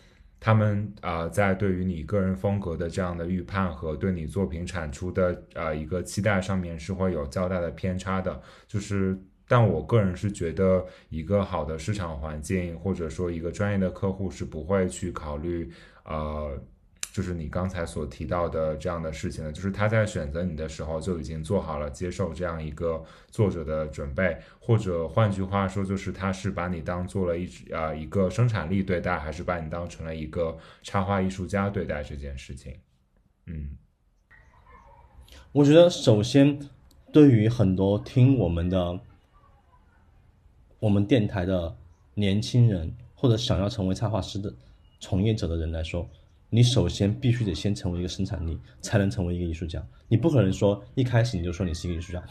[0.45, 8.41] 他们啊、在对于你个人风格的这样的预判和对你作品产出的啊一个期待上面是会有较大的偏差的。
[8.67, 15.71] 就是，但我个人是觉得，一个好的市场环境或者说一个专业的客户是不会去考虑
[16.03, 16.61] 呃。
[17.11, 32.75] 就是你刚才所提到的这样的事情呢，就是他在选择你的时候就已经做好了接受这样一个作者的准备，或者换句话说，就是他是把你当做了一呃一个生产力对待，还是把你当成了一个插画艺术家对待这件事情？
[33.45, 33.77] 嗯
[35.51, 36.59] 我觉得首先，
[37.11, 38.99] 对于很多听我们的
[40.79, 41.77] 我们电台的
[42.15, 44.51] 年轻人，或者想要成为插画师的
[44.99, 46.09] 从业者的人来说，
[46.53, 49.83] 你首先必须得先成为一个生产力，才能成为一个艺术家。
[50.07, 52.23] 你不可能说一开始你就说你是一个艺术家，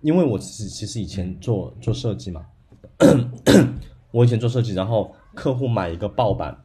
[0.00, 2.44] 因为我其实其实以前做做设计嘛，
[4.10, 6.58] 我以前做设计，然后客户买一个报版，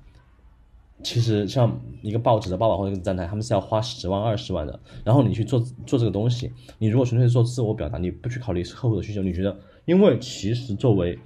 [1.04, 4.80] 其实像一个报纸的报版或者一个站台，他们是要花十万二十万的。
[5.04, 11.20] 然后你去做做这个东西，你如果纯粹做自我表达，你不去考虑客户的需求，你觉得，因为其实作为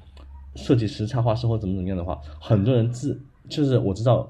[0.53, 4.29] 设计师、插画师或怎么怎么样的话，很多人自就是我知道，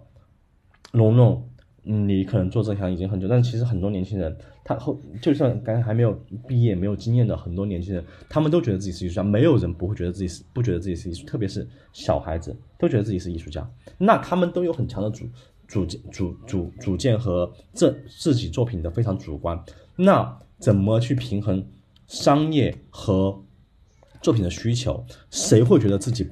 [0.97, 1.47] 龙龙，
[1.83, 6.11] 你可能做这行已经很久，但其实很多年轻人，他后就算刚才还没有
[6.47, 15.25] 毕业、没有经验的很多年轻人，他们都觉得自己是艺术家，没有人不会觉得自己是不觉得自己是艺术，特别是小孩子都觉得自己是艺术家，那他们都有很强的主
[15.67, 19.63] 主见主主主见和这自己作品的非常主观，
[19.95, 21.63] 那怎么去平衡
[22.07, 23.39] 商业和
[24.21, 25.05] 作品的需求？
[25.29, 26.27] 谁会觉得自己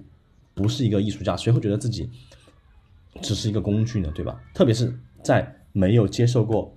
[0.54, 1.38] 不是一个艺术家？
[1.38, 2.10] 谁会觉得自己
[3.21, 4.12] 只是一个工具呢？
[4.13, 4.41] 对吧？
[4.54, 6.75] 特别是在没有接受过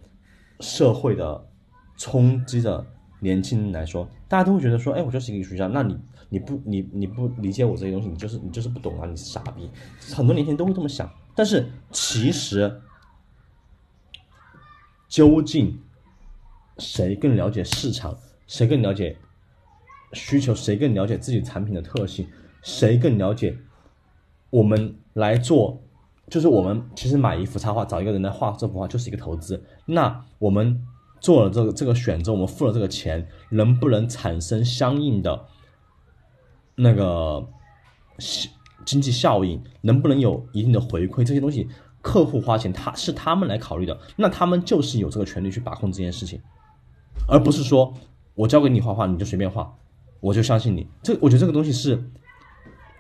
[0.61, 1.49] 社会的
[1.97, 2.87] 冲击的
[3.21, 5.99] 年轻人来说，大家都会觉得说，哎，我就是一个艺术家，那你
[6.29, 9.69] 你不你你不理解我这些东西，你就是你就是不懂啊，你是傻逼。
[10.15, 12.81] 很多年轻人都会这么想，但是其实
[15.09, 15.81] 究竟
[16.79, 18.17] 谁更了解市场？
[18.47, 19.17] 谁更了解
[20.13, 20.55] 需求？
[20.55, 22.29] 谁更了解自己产品的特性？
[22.63, 23.59] 谁更了解
[24.51, 25.83] 我们来做？
[26.31, 29.63] 就是我们其实买一幅插画，找一个人来画这幅画，就是一个投资。
[29.87, 30.83] 那我们
[31.21, 35.47] 做了这个这个选择，我们付了这个钱，能不能产生相应的
[36.77, 37.47] 那个
[38.19, 38.51] 效
[38.85, 41.69] 经济效应，能不能有一定的回馈，这些东西
[42.01, 46.41] 客户花钱，他是他们来考虑的，那他们就是有这个权利去把控这件事情，
[47.29, 47.93] 而不是说
[48.35, 49.75] 我交给你画画你就随便画，
[50.21, 50.87] 我就相信你。
[51.03, 52.11] 这我觉得这个东西是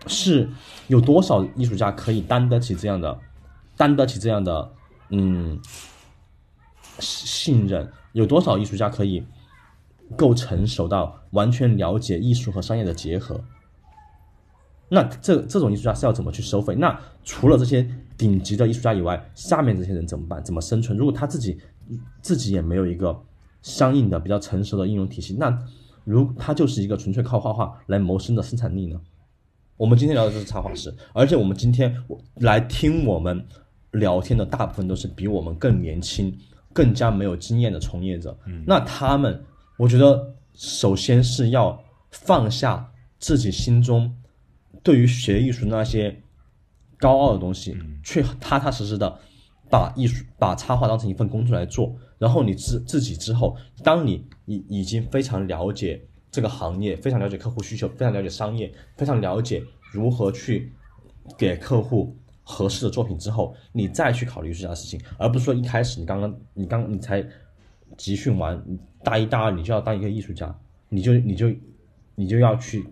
[0.06, 0.48] 是
[0.86, 3.18] 有多少艺术家可以担得起这样的
[3.76, 4.70] 担得起这样的
[5.10, 5.58] 嗯
[6.98, 7.90] 信任？
[8.12, 9.24] 有多少艺术家可以
[10.16, 13.44] 够成熟到完全了解艺术和商业的结合？
[14.88, 16.74] 那这这种艺术家是要怎么去收费？
[16.74, 20.42] 那除了这些顶级的艺术家以外，下面这些人怎么办？
[20.42, 20.96] 怎么生存？
[20.96, 21.58] 如果他自己
[22.22, 23.22] 自己也没有一个
[23.60, 25.56] 相应的比较成熟的应用体系，那
[26.04, 28.98] 如他就是一个纯粹靠画画来谋生的生产力呢？
[29.78, 31.96] 我们今天聊的就是插画师，而且我们今天
[32.40, 33.42] 来听我们
[33.92, 36.36] 聊天的大部分都是比我们更年轻、
[36.72, 38.36] 更加没有经验的从业者。
[38.66, 39.42] 那他们，
[39.78, 44.14] 我觉得首先是要放下自己心中。
[44.82, 46.22] 对于学艺术那些
[46.98, 49.18] 高傲的东西，去踏踏实实的
[49.70, 51.94] 把艺术、把插画当成一份工作来做。
[52.18, 56.00] 然后你自自己之后，当你已已经非常了解
[56.38, 60.72] 这个行业，非常了解客户需求，非常了解商业，非常了解如何去
[61.36, 67.26] 给客户合适的作品之后，你再去考虑其他事情，而不是说一开始你刚刚你刚你才
[67.96, 68.62] 集训完
[69.02, 70.56] 大一、大二，你就要当一个艺术家，
[70.88, 71.52] 你就你就
[72.14, 72.86] 你就要去。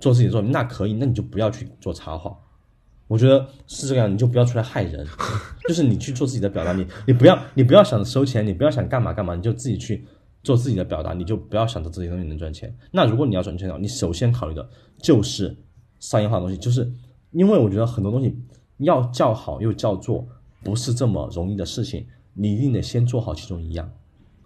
[0.00, 2.36] 做自己的作品那可以，那你就不要去做插画。
[3.06, 5.06] 我觉得是这个样，你就不要出来害人。
[5.68, 10.04] 就是你去做自己的表达，你你不要你不要想着收钱，你不要想干嘛干嘛，你就自己去
[10.42, 12.74] 做自己的表达，你就不要想着这些东西能赚钱。
[12.90, 15.56] 那如果你要赚钱的话，你首先考虑的就是
[16.00, 16.92] 商业化的东西，就是
[17.30, 18.36] 因为我觉得很多东西
[18.78, 20.26] 要叫好又叫做
[20.62, 23.90] 不是这么容易的事情，你一定得先做好其中一样，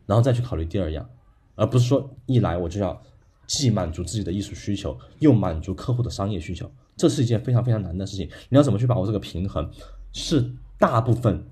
[0.07, 1.09] 然后再去考虑第二样，
[1.55, 3.03] 而不是说一来我就要。
[3.49, 8.29] 既满足自己的艺术需求，又满足客户的商业需求，这是一件非常非常难的事情。
[8.49, 9.71] 你要怎么去把握这个平衡，
[10.13, 11.49] 是大部分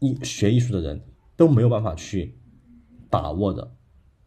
[0.00, 1.00] 艺学艺术的人
[1.38, 2.36] 都没有办法去
[3.12, 3.74] 把握的。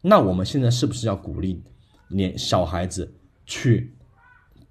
[0.02, 1.64] 那我们现在是不是要鼓励
[2.10, 3.16] 年小孩子
[3.48, 3.96] 去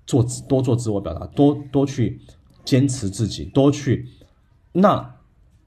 [0.06, 2.20] 做多做自我表达，多多去
[2.64, 4.08] 坚持自己，多去？
[4.70, 5.16] 那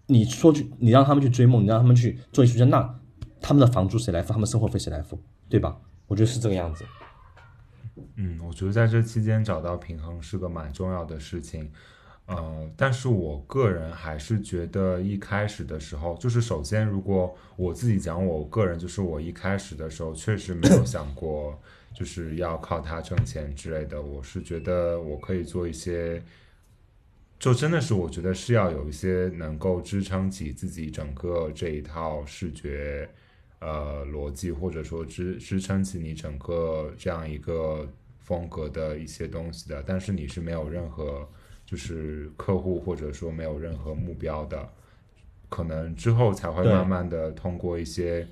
[0.06, 3.00] 你说去，你让他们去追梦，你让他们去做艺术家，那
[3.42, 4.32] 他们的房租谁来付？
[4.32, 5.20] 他们生活费谁来付？
[5.50, 5.78] 对吧？
[6.08, 6.86] 我觉得是这个样子。
[8.16, 11.70] 嗯，我觉得在这期间找到平衡是个蛮重要的事情。
[12.28, 21.60] 呃，但是我个人还是觉得一开始的时候，就是首先，如果我自己讲，我个人就是我一开始的时候确实没有想过
[21.94, 24.02] 就是要靠它挣钱之类的。
[24.02, 26.22] 我是觉得我可以做一些，
[27.40, 33.10] 就真的是我觉得是要有一些能够支撑起自己整个这一套视觉。
[33.60, 41.28] 呃，逻辑或者说支支撑起你整个这样一个风格的一些东西的，但是你是没有任何
[41.68, 44.68] 就是客户或者说没有任何目标的，
[45.50, 48.28] 可能之后才会慢慢的通过一些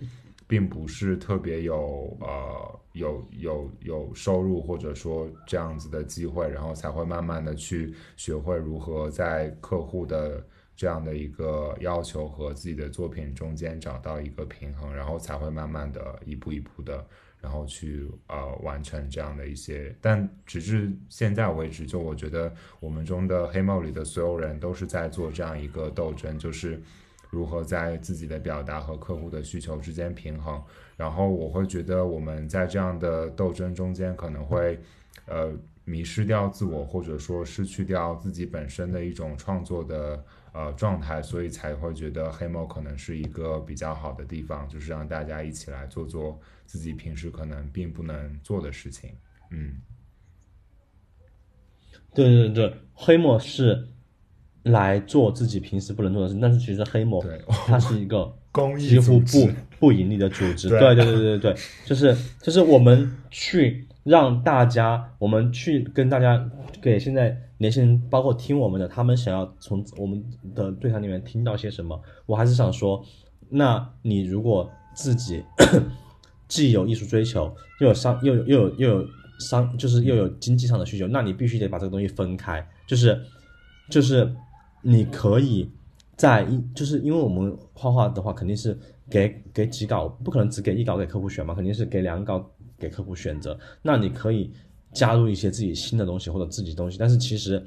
[0.48, 10.43] 并不是特别有呃有有有收入或者说这样子的机会，然后才会慢慢的去学会如何在客户的。
[10.78, 17.08] 这样的一个要求和自己的作品中间找到一个平衡，然后才会慢慢的一步一步的，
[17.45, 19.95] 然后去呃完成这样的一些。
[20.01, 26.81] 但直至现在为止，就我觉得我们中的黑帽里的所有人都是在做这样一个斗争，就是
[27.29, 30.60] 如何在自己的表达和客户的需求之间平衡。
[30.97, 34.79] 然后我会觉得我们在这样的斗争中间可能会
[35.27, 35.53] 呃
[35.84, 40.25] 迷失掉自我，或者说失去掉自己本身的一种创作的。
[40.57, 49.09] 呃，状态，所以才会觉得黑猫可能是一个比较好的地方，就是让大家一起来做做自己平时可能并不能做的事情。
[49.51, 49.81] 嗯，
[52.13, 53.89] 对对对，黑墨是
[54.63, 57.21] 来做自己平时不能做的事，但是其实黑墨
[57.67, 60.69] 它是一个 公益几乎不不盈利的组织。
[60.79, 66.49] 对对对对对对，就是就是我们去让大家，我们去跟大家
[66.81, 67.41] 给现在。
[67.58, 71.99] 年轻人，包括听我们的，他们想要从我们的对谈里面听到些什么？
[72.25, 73.01] 我还是想说，
[73.49, 75.41] 那你如果自己
[76.49, 79.08] 既有艺术追求，又有商，又有又有又有
[79.39, 82.65] 商，就是又有经济上的需求，那你必须得把这个东西分开。
[82.85, 83.21] 就是
[83.89, 84.35] 就是
[84.81, 85.71] 你可以
[86.17, 88.77] 在一，就是因为我们画画的话，肯定是
[89.10, 93.58] 给给几稿，不可能只给一稿给客户选嘛，肯定是给两稿给客户选择。
[93.81, 94.51] 那你可以。
[94.96, 97.63] 加入一些自己新的东西或者自己东西，但是其实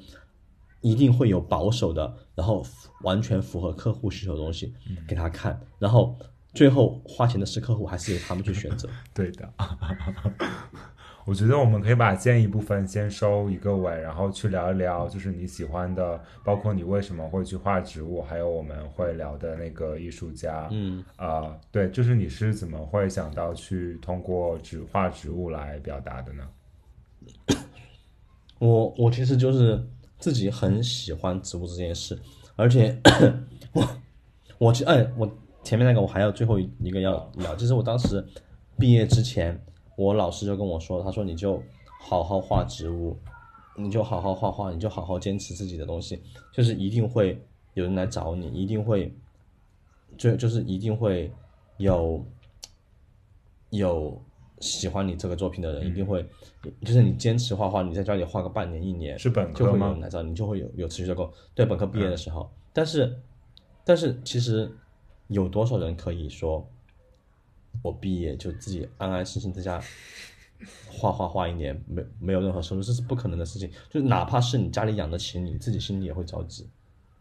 [0.81, 2.65] 一定会有保守的，然后
[3.03, 4.73] 完全符合客户需求的东西
[5.07, 6.17] 给他看，然后
[6.55, 8.89] 最后花钱的是客户，还是由他们去选择？
[9.15, 9.49] 对的，
[11.27, 20.67] 我觉得我们可以把建议部分先收一个尾，然后去聊一聊，就是你喜欢的，包括你为什么会去画植物，还有我们会聊的那个艺术家。
[20.71, 26.49] 嗯，啊、对，就是你是怎么会想到去通过植画植物来表达的呢？
[28.59, 29.87] 我我其实就是
[30.19, 32.19] 自己很喜欢植物这件事，
[32.57, 33.01] 而且
[33.73, 33.89] 我
[34.59, 35.31] 我其哎我
[35.63, 38.27] 前面那个我还有最后一个要聊，就是我当时
[38.79, 39.65] 毕业之前，
[39.97, 41.63] 我老师就跟我说，他说你就
[42.01, 43.17] 好好画植物，
[43.77, 46.23] 你就好好画画，你就好好坚持自己的东西，
[46.53, 47.41] 就是一定会
[47.75, 49.15] 有人来找你，一定会
[50.17, 51.31] 就就是一定会
[51.77, 52.25] 有
[53.71, 54.21] 有
[54.61, 56.27] 喜欢你这个作品的人，一定会
[56.85, 59.87] 就是你坚持画画，你在家里画个半年一年，是本就科吗？
[59.87, 61.33] 会有人来找你，就会有有持续的够。
[61.55, 63.19] 对，本科毕业的时候，但是
[63.85, 64.71] 但是其实
[65.29, 66.69] 有多少人可以说，
[67.83, 69.81] 我毕业就自己安安心心在家
[70.91, 73.71] 画画画一年，没没有任何收入，这是不可能的事情。
[73.89, 76.69] 就哪怕是你家里养得起你，自己心里也会着急，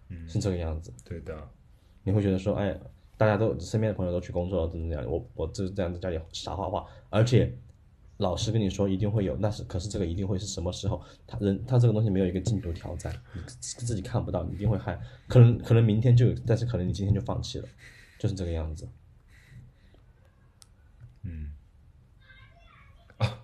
[0.10, 0.92] 嗯是这个样子。
[1.04, 1.38] 对的，
[2.04, 2.76] 你会觉得说，哎，
[3.18, 7.52] 大家都身边的朋友都去工作了，怎么怎么样，我我就是这样在家里傻画画，而且
[8.18, 11.02] 老师跟你说一定会有，那是可是这个一定会是什么时候？
[11.26, 17.68] 他人他这个东西没有一个进度条在，你自自己看不到，你一定会害，可能可能明天就有，但是可能你今天就放弃了，
[18.20, 18.88] 就是这个样子
[21.24, 21.52] 嗯。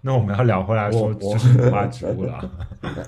[0.01, 2.37] 那我们要聊回来说，就是你画植物了。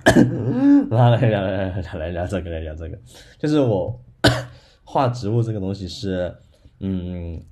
[0.89, 2.97] 来来聊来来来聊这个来聊这个，
[3.37, 3.99] 就是我
[4.83, 6.35] 画植物这个东西是，
[6.79, 7.43] 嗯，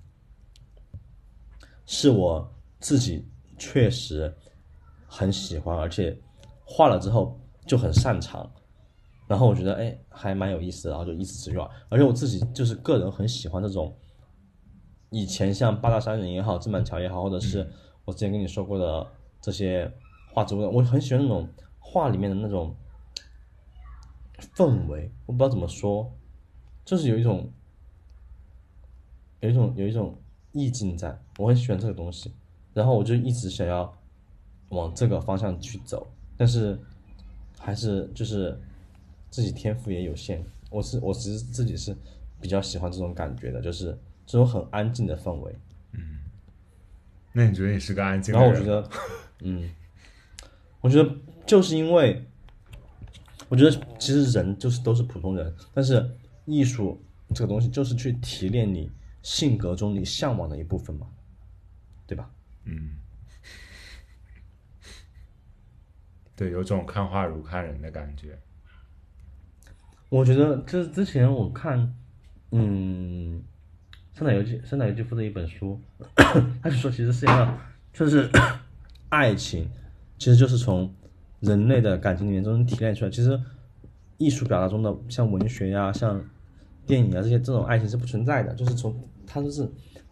[1.86, 4.36] 是我自己确实
[5.08, 6.18] 很喜欢，而且
[6.66, 8.52] 画了之后就很擅长，
[9.28, 13.96] 然后我觉得哎还蛮有意思的，然后就一直持续画，而且我自己就是个人很喜欢这种，
[15.10, 17.70] 以前像八大山人也好，郑板桥也好，或者是
[18.06, 19.08] 我之前跟你说过的
[19.40, 19.90] 这些
[20.34, 21.48] 画植物的，我很喜欢那种
[21.80, 22.76] 画里面的那种
[24.56, 26.12] 氛围，我不知道怎么说，
[26.84, 27.50] 就是有一种
[29.44, 30.18] 有一种有一种
[30.54, 32.32] 意境在，我很喜欢这个东西，
[32.74, 33.94] 然后我就一直想要
[34.70, 36.80] 往这个方向去走，但是
[37.60, 38.58] 还是就是
[39.30, 41.94] 自己天赋也有限，我是我其实自己是
[42.40, 45.54] 比较喜欢这种感觉的，就是这种很安静的氛围。
[45.92, 46.20] 嗯
[47.34, 48.54] 那你觉得你是个安静的人？
[48.54, 48.90] 然后我觉得，
[49.44, 49.70] 嗯，
[50.80, 51.16] 我觉得
[51.46, 52.24] 就是因为，
[53.50, 56.10] 我觉得其实人就是都是普通人，但是
[56.46, 57.02] 艺术
[57.36, 58.90] 这个东西就是去提炼你
[59.24, 61.08] 性格中你向往的一部分嘛，
[62.06, 62.30] 对吧？
[62.66, 62.98] 嗯，
[66.36, 68.38] 对，有种看花如看人的感觉。
[70.10, 71.96] 我觉得就是之前我看，
[72.52, 73.42] 嗯，
[74.14, 75.82] 生乃游记生乃游记夫的一本书，
[76.62, 77.58] 他就说其实世界上
[77.92, 78.30] 就是
[79.10, 79.68] 爱情，
[80.20, 80.94] 其实就是从
[81.40, 83.10] 人类的感情里面中提炼出来。
[83.12, 83.42] 其实
[84.18, 86.24] 艺术表达中的像文学呀、像
[86.86, 88.96] 电影啊这些这种爱情是不存在的，就是从
[89.26, 89.70] 它就是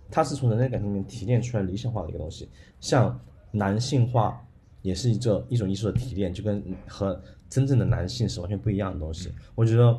[0.09, 2.49] 它是从人类感情里面提炼出来理想化的一个东西。
[2.79, 3.19] 像
[3.51, 4.41] 男性化
[4.81, 9.31] 也是一个一种艺术的提炼，就跟和真正的男性是完全不一样的东西。
[9.55, 9.97] 我觉得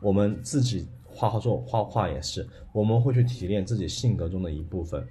[0.00, 5.06] 我们自己画画作画画也是，我们会去提炼自己性格中的一部分，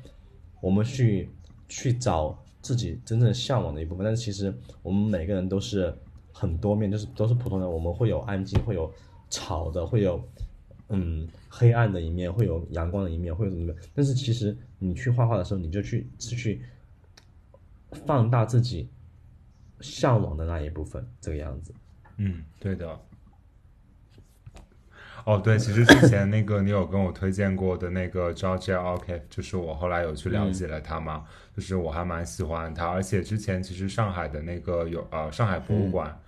[0.60, 1.30] 我们去
[1.70, 4.04] 去找自己真正向往的一部分。
[4.04, 5.96] 但是其实我们每个人都是
[6.32, 8.92] 很多面，就是都是普通人，我们会有安静，会有
[9.30, 10.22] 吵的，会有
[10.94, 13.76] 嗯黑暗的一面，会有阳光的一面，会有怎么样？
[13.94, 16.62] 但是其实你去画画的时候，你就去去
[18.06, 18.90] 放大自己
[19.82, 21.74] 向往的那一部分，这个样子。
[22.18, 23.00] 嗯，对的。
[25.26, 31.24] 哦，对，其实之前那个你有跟我推荐过的那个 Georgia O'Keeffe，就是我后来有去了解了他嘛，
[31.56, 36.20] 就是我还蛮喜欢他，而且之前其实上海的那个有呃上海博物馆，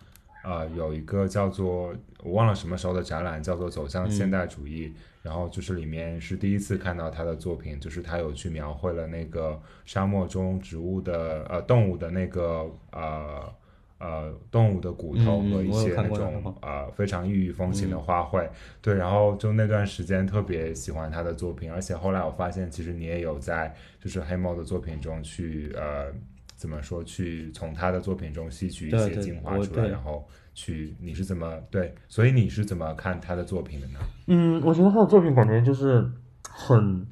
[0.45, 1.93] 呃有一个叫做
[2.25, 13.53] 我忘了什么时候的展览，叫做走向现代主义，然后就是里面是第一次看到他的作品，就是他有去描绘了那个沙漠中植物的呃动物的那个呃。
[13.97, 18.47] 呃，动物的骨头和一些那种呃非常异域风情的花卉，
[18.81, 26.13] 对，然后就那段时间特别喜欢他的作品，而且后来我发现，其实你也有在就是黑猫的作品中去呃
[26.57, 33.99] 怎么说，去从他的作品中吸取一些精华出来，然后去你是怎么对，所以你是怎么看他的作品的呢？
[34.25, 36.09] 嗯，我觉得他的作品感觉就是
[36.49, 37.05] 很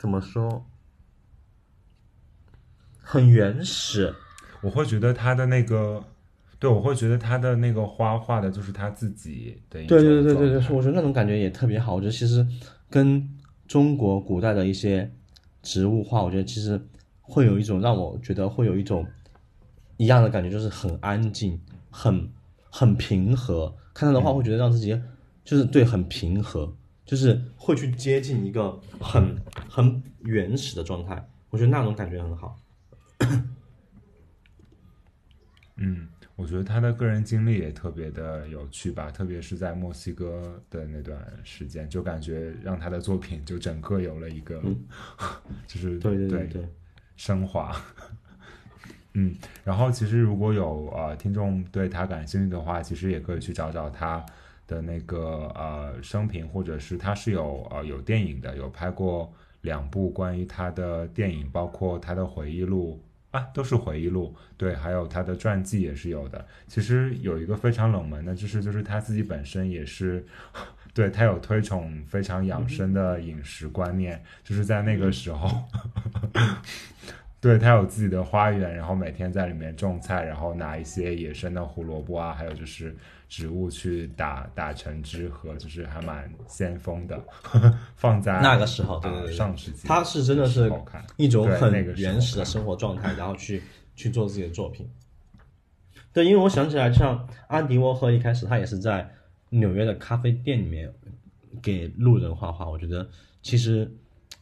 [0.00, 0.64] 怎么说，
[3.00, 4.12] 很原始。
[4.62, 6.02] 我会觉得他的那个，
[6.58, 11.94] 对我会觉得他的那个花画的就是他自己的一种对对对对对，我觉得那种感觉也特别好。
[11.94, 12.44] 我觉得其实
[12.90, 13.28] 跟
[13.68, 15.08] 中国古代的一些
[15.62, 16.80] 植物画，我觉得其实
[17.20, 19.06] 会有一种让我觉得会有一种
[19.98, 22.32] 一样的感觉，就是很安静，很
[22.70, 23.76] 很平和。
[23.92, 24.98] 看他的话，会觉得让自己
[25.44, 26.74] 就是对很平和，
[27.04, 29.36] 就是会去接近一个很
[29.68, 31.28] 很原始的状态。
[31.50, 32.56] 我觉得那种感觉很好。
[35.80, 44.62] 嗯，我觉得他的个人经历也特别的有趣吧，特别是在墨西哥的那段时间，就感觉让他的作品就整个有了一个，
[45.66, 46.68] 就是对对对对，
[47.16, 47.74] 升华。
[49.20, 54.24] 嗯，然后其实如果有呃听众对他感兴趣的话，其实也可以去找找他
[54.68, 63.02] 的那个呃生平，或者是他是有呃有电影的，有拍过两部关于他的电影，包括他的回忆录
[63.32, 66.46] 啊，都是回忆录，对，还有他的传记也是有的。
[66.68, 70.24] 其实有一个非常冷门的，就是就是他自己本身也是，
[70.94, 75.64] 对他有推崇非常养生的饮食观念，就是在那个时候。
[77.40, 82.96] 对他有自己的花园，然后每天在里面种菜，然后拿一些野生的胡萝卜啊，还有就是
[83.28, 87.22] 植物去打打成汁喝，就是还蛮先锋的。
[87.94, 90.68] 放在那个时候，对啊对对，上世纪，他是真的是
[91.16, 93.62] 一种很原始的生活状态，然后去
[93.94, 94.90] 去做自己的作品。
[96.12, 99.08] 对，因为我想起来，像安迪沃赫一开始他也是在
[99.50, 100.92] 纽约的咖啡店里面
[101.62, 103.08] 给路人画画，我觉得
[103.42, 103.88] 其实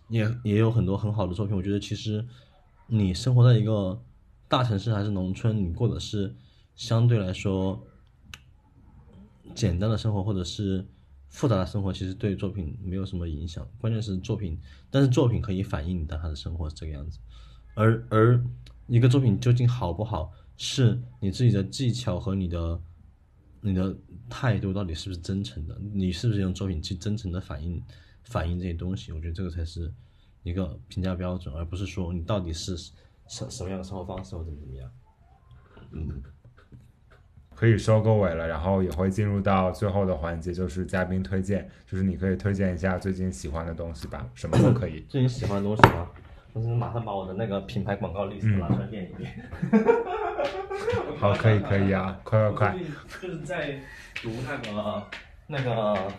[0.08, 1.54] 也也有很多很好的作品。
[1.54, 2.24] 我觉得其实
[2.88, 4.00] 你生活在一个
[4.48, 6.34] 大城市还是农村，你过的是
[6.74, 7.84] 相对来说
[9.54, 10.86] 简单的生活，或者是
[11.28, 13.66] 复杂的生活，其实对作品没有什么影响。
[13.78, 14.58] 关键是作品，
[14.88, 17.18] 但是作品可以反映你的他的生活是这个样子。
[17.74, 18.42] 而而
[18.86, 22.80] 一个作品究竟好不好，是你自己的技巧和你的
[23.60, 23.96] 你的
[24.30, 27.82] 态度到底是不是真诚的，你是不是用作品去真诚的反映
[28.22, 29.10] 反映这些东西？
[29.10, 29.92] 我觉得这个才是
[30.46, 32.76] 一个评价标准，而不是说你到底是
[33.26, 34.90] 什什么样的生活方式或者怎么怎么样。
[35.90, 36.22] 嗯
[37.54, 45.00] 可以收个尾了，然后也会进入到最后的环节，就是嘉宾推荐，就是你可以推荐一下最近喜欢的东西吧，什么都可以。
[45.08, 46.06] 最近喜欢的东西吗？
[46.52, 49.32] 我是马上把我的那个品牌广告 list 拿出来念一遍。
[51.18, 52.78] 好，可以可以啊，快快快！
[53.22, 53.80] 就是在
[54.22, 55.02] 读那个
[55.46, 56.12] 那个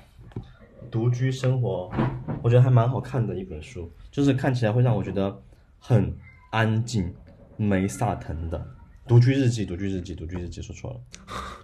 [0.90, 1.90] 独居生活，
[2.42, 5.42] 我觉得还蛮好看的一本书，就是看起来会让我觉得
[5.80, 6.14] 很
[6.52, 7.14] 安静、
[7.56, 8.66] 没萨腾的。
[9.08, 11.00] 独居日记，独居日记，独居日记，说错了。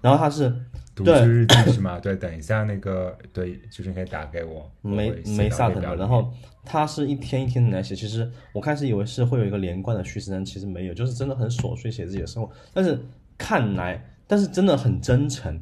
[0.01, 0.49] 然后它是
[0.95, 1.99] 独对居日记是吗？
[2.01, 6.31] 对，等一下那个对，就是你可以打给我，我没没萨腾的，然后
[6.63, 7.93] 它是一天一天的来写。
[7.93, 12.49] 其实我开始以为是会有一个连贯的叙事，但其实没有，就是真的很琐碎写自己的生活。
[12.73, 12.97] 但是
[13.37, 15.61] 看来，但是真的很真诚。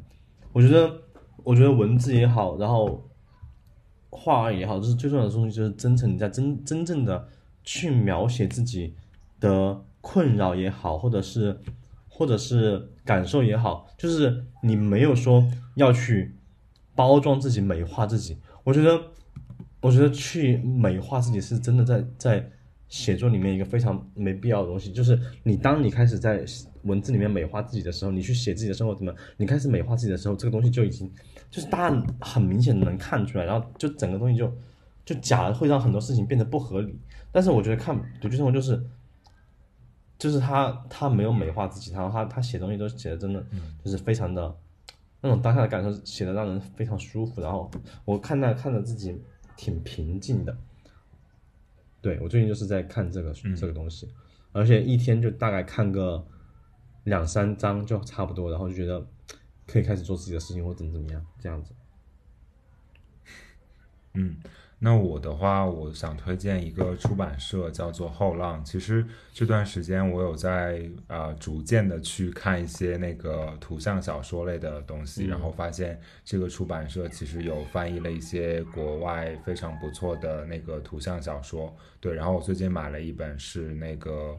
[0.52, 0.88] 我觉得，
[1.42, 3.02] 我觉得文字也好，然后
[4.14, 6.12] 画也好，就是最重要的东西就是真诚。
[6.12, 7.26] 你在真真正的
[7.64, 8.94] 去描写自己
[9.40, 11.58] 的困扰也好，或者是
[12.08, 15.42] 或者是感受也好，就是你没有说
[15.76, 16.36] 要去
[16.94, 18.36] 包装自己、美化自己。
[18.64, 19.00] 我觉得，
[19.80, 22.50] 我觉得去美化自己是真的在在
[22.92, 24.92] 写作里面一个非常没必要的东西。
[24.92, 26.44] 就是你当你开始在
[26.82, 31.10] 文字里面美化自己的时候，你去写自己的生活怎么，你开始美化自己的时候，这个东西就已经
[31.50, 34.52] 就是大家很明显的能看出来，然后就整个东西就
[35.06, 37.00] 就假的会让很多事情变得不合理。
[37.32, 38.80] 但是我觉得看独居生活就是。
[40.18, 43.44] 就是他，他没有美化自己，然后他他写东西都写的真的
[43.84, 44.54] 就是非常的，
[45.20, 47.40] 那种当下的感受写的让人非常舒服。
[47.42, 47.68] 然后
[48.04, 49.20] 我看那看着自己
[49.56, 50.56] 挺平静的。
[52.02, 54.06] 对我最近就是在看这个、这个东西，
[54.52, 56.26] 而且一天就大概看个
[57.04, 59.06] 两三章就差不多，然后就觉得
[59.66, 61.72] 可以开始做自己的事情或怎么怎么样这样子。
[64.14, 64.36] 嗯，
[64.84, 68.64] 那我的话，我想推荐一个出版社，叫做后浪。
[68.64, 81.72] 其实这段时间我有在呃逐渐的去看一些那个图像小说类的东西，然后发现这个出版社其实有翻译了一些国外非常不错的那个图像小说。
[82.00, 84.36] 对，然后我最近买了一本是那个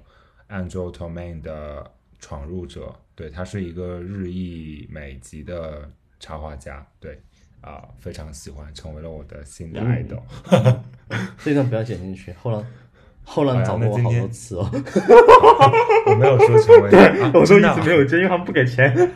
[0.50, 1.82] Angel Tomain 的
[2.20, 5.90] 《闯入者》，对，他是一个日裔美籍的
[6.20, 7.22] 插画家，对。
[7.64, 10.18] 啊、非常喜欢，成为了我的新的爱豆。
[11.44, 12.64] 这段不要剪进去，后浪
[13.24, 14.70] 后浪找过我好多次哦，
[16.08, 16.90] 我没有说成为，
[17.22, 18.94] 啊、我说一直没有接，因为他们不给钱。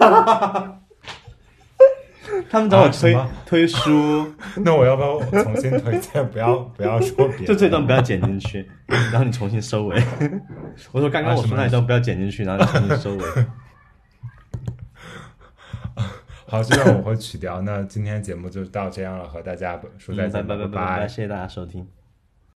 [2.50, 4.26] 他们找我推、啊推书，
[4.58, 6.26] 那我要不要重新推荐？
[6.30, 10.02] 不要不要说别的，就这段不要剪进去，然后你重新收尾。
[10.94, 13.26] 我说刚刚我说那一段不要剪进去，然后你重新收尾。
[16.48, 17.62] 好，这段我会取掉。
[17.62, 21.86] 那今天节目就到这样了，和大家说再见，拜拜拜拜，谢谢大家收听。